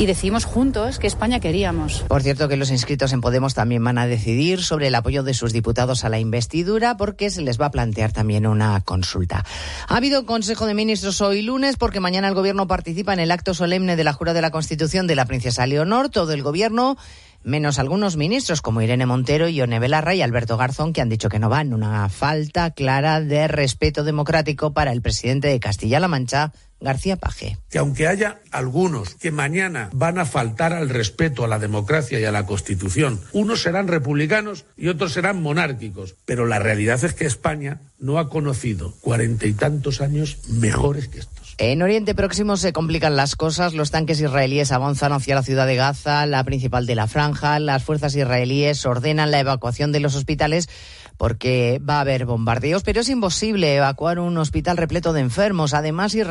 y 0.00 0.06
decidimos 0.06 0.46
juntos 0.46 0.98
qué 0.98 1.06
España 1.06 1.40
queríamos. 1.40 2.04
Por 2.08 2.22
cierto 2.22 2.48
que 2.48 2.56
los 2.56 2.70
inscritos 2.70 3.12
en 3.12 3.20
Podemos 3.20 3.52
también 3.52 3.84
van 3.84 3.98
a 3.98 4.06
decidir 4.06 4.64
sobre 4.64 4.86
el 4.86 4.94
apoyo 4.94 5.22
de 5.22 5.34
sus 5.34 5.52
diputados 5.52 6.06
a 6.06 6.08
la 6.08 6.18
investidura 6.18 6.96
porque 6.96 7.28
se 7.28 7.42
les 7.42 7.60
va 7.60 7.66
a 7.66 7.70
plantear 7.70 8.10
también 8.10 8.46
una 8.46 8.80
consulta. 8.80 9.44
Ha 9.88 9.96
habido 9.96 10.24
Consejo 10.24 10.64
de 10.64 10.72
Ministros 10.72 11.20
hoy 11.20 11.42
lunes 11.42 11.76
porque 11.76 12.00
mañana 12.00 12.28
el 12.28 12.34
Gobierno 12.34 12.66
participa 12.66 13.12
en 13.12 13.20
el 13.20 13.30
acto 13.30 13.52
solemne 13.52 13.94
de 13.94 14.04
la 14.04 14.14
jura 14.14 14.32
de 14.32 14.40
la 14.40 14.50
Constitución 14.50 15.06
de 15.06 15.16
la 15.16 15.26
princesa 15.26 15.66
Leonor. 15.66 16.08
Todo 16.08 16.32
el 16.32 16.42
Gobierno 16.42 16.96
menos 17.42 17.78
algunos 17.78 18.16
ministros 18.16 18.62
como 18.62 18.82
Irene 18.82 19.06
Montero, 19.06 19.48
Ione 19.48 19.78
Belarra 19.78 20.14
y 20.14 20.22
Alberto 20.22 20.56
Garzón, 20.56 20.92
que 20.92 21.00
han 21.00 21.08
dicho 21.08 21.28
que 21.28 21.38
no 21.38 21.48
van. 21.48 21.72
Una 21.72 22.08
falta 22.08 22.70
clara 22.70 23.20
de 23.20 23.48
respeto 23.48 24.04
democrático 24.04 24.72
para 24.72 24.92
el 24.92 25.02
presidente 25.02 25.48
de 25.48 25.60
Castilla-La 25.60 26.08
Mancha, 26.08 26.52
García 26.80 27.16
Paje. 27.16 27.58
Que 27.68 27.78
aunque 27.78 28.08
haya 28.08 28.40
algunos 28.50 29.14
que 29.14 29.30
mañana 29.30 29.90
van 29.92 30.18
a 30.18 30.24
faltar 30.24 30.72
al 30.72 30.88
respeto 30.88 31.44
a 31.44 31.48
la 31.48 31.58
democracia 31.58 32.18
y 32.18 32.24
a 32.24 32.32
la 32.32 32.46
Constitución, 32.46 33.20
unos 33.32 33.62
serán 33.62 33.88
republicanos 33.88 34.64
y 34.76 34.88
otros 34.88 35.12
serán 35.12 35.42
monárquicos, 35.42 36.16
pero 36.24 36.46
la 36.46 36.58
realidad 36.58 37.02
es 37.04 37.12
que 37.12 37.26
España 37.26 37.80
no 37.98 38.18
ha 38.18 38.30
conocido 38.30 38.94
cuarenta 39.00 39.46
y 39.46 39.52
tantos 39.52 40.00
años 40.00 40.38
mejores 40.48 41.08
que 41.08 41.20
estos. 41.20 41.39
En 41.62 41.82
Oriente 41.82 42.14
Próximo 42.14 42.56
se 42.56 42.72
complican 42.72 43.16
las 43.16 43.36
cosas. 43.36 43.74
Los 43.74 43.90
tanques 43.90 44.18
israelíes 44.18 44.72
avanzan 44.72 45.12
hacia 45.12 45.34
la 45.34 45.42
ciudad 45.42 45.66
de 45.66 45.76
Gaza, 45.76 46.24
la 46.24 46.42
principal 46.42 46.86
de 46.86 46.94
la 46.94 47.06
franja. 47.06 47.58
Las 47.58 47.84
fuerzas 47.84 48.14
israelíes 48.14 48.86
ordenan 48.86 49.30
la 49.30 49.40
evacuación 49.40 49.92
de 49.92 50.00
los 50.00 50.14
hospitales 50.14 50.70
porque 51.18 51.78
va 51.86 51.98
a 51.98 52.00
haber 52.00 52.24
bombardeos, 52.24 52.82
pero 52.82 53.02
es 53.02 53.10
imposible 53.10 53.76
evacuar 53.76 54.20
un 54.20 54.38
hospital 54.38 54.78
repleto 54.78 55.12
de 55.12 55.20
enfermos. 55.20 55.74
Además, 55.74 56.14
Israel 56.14 56.28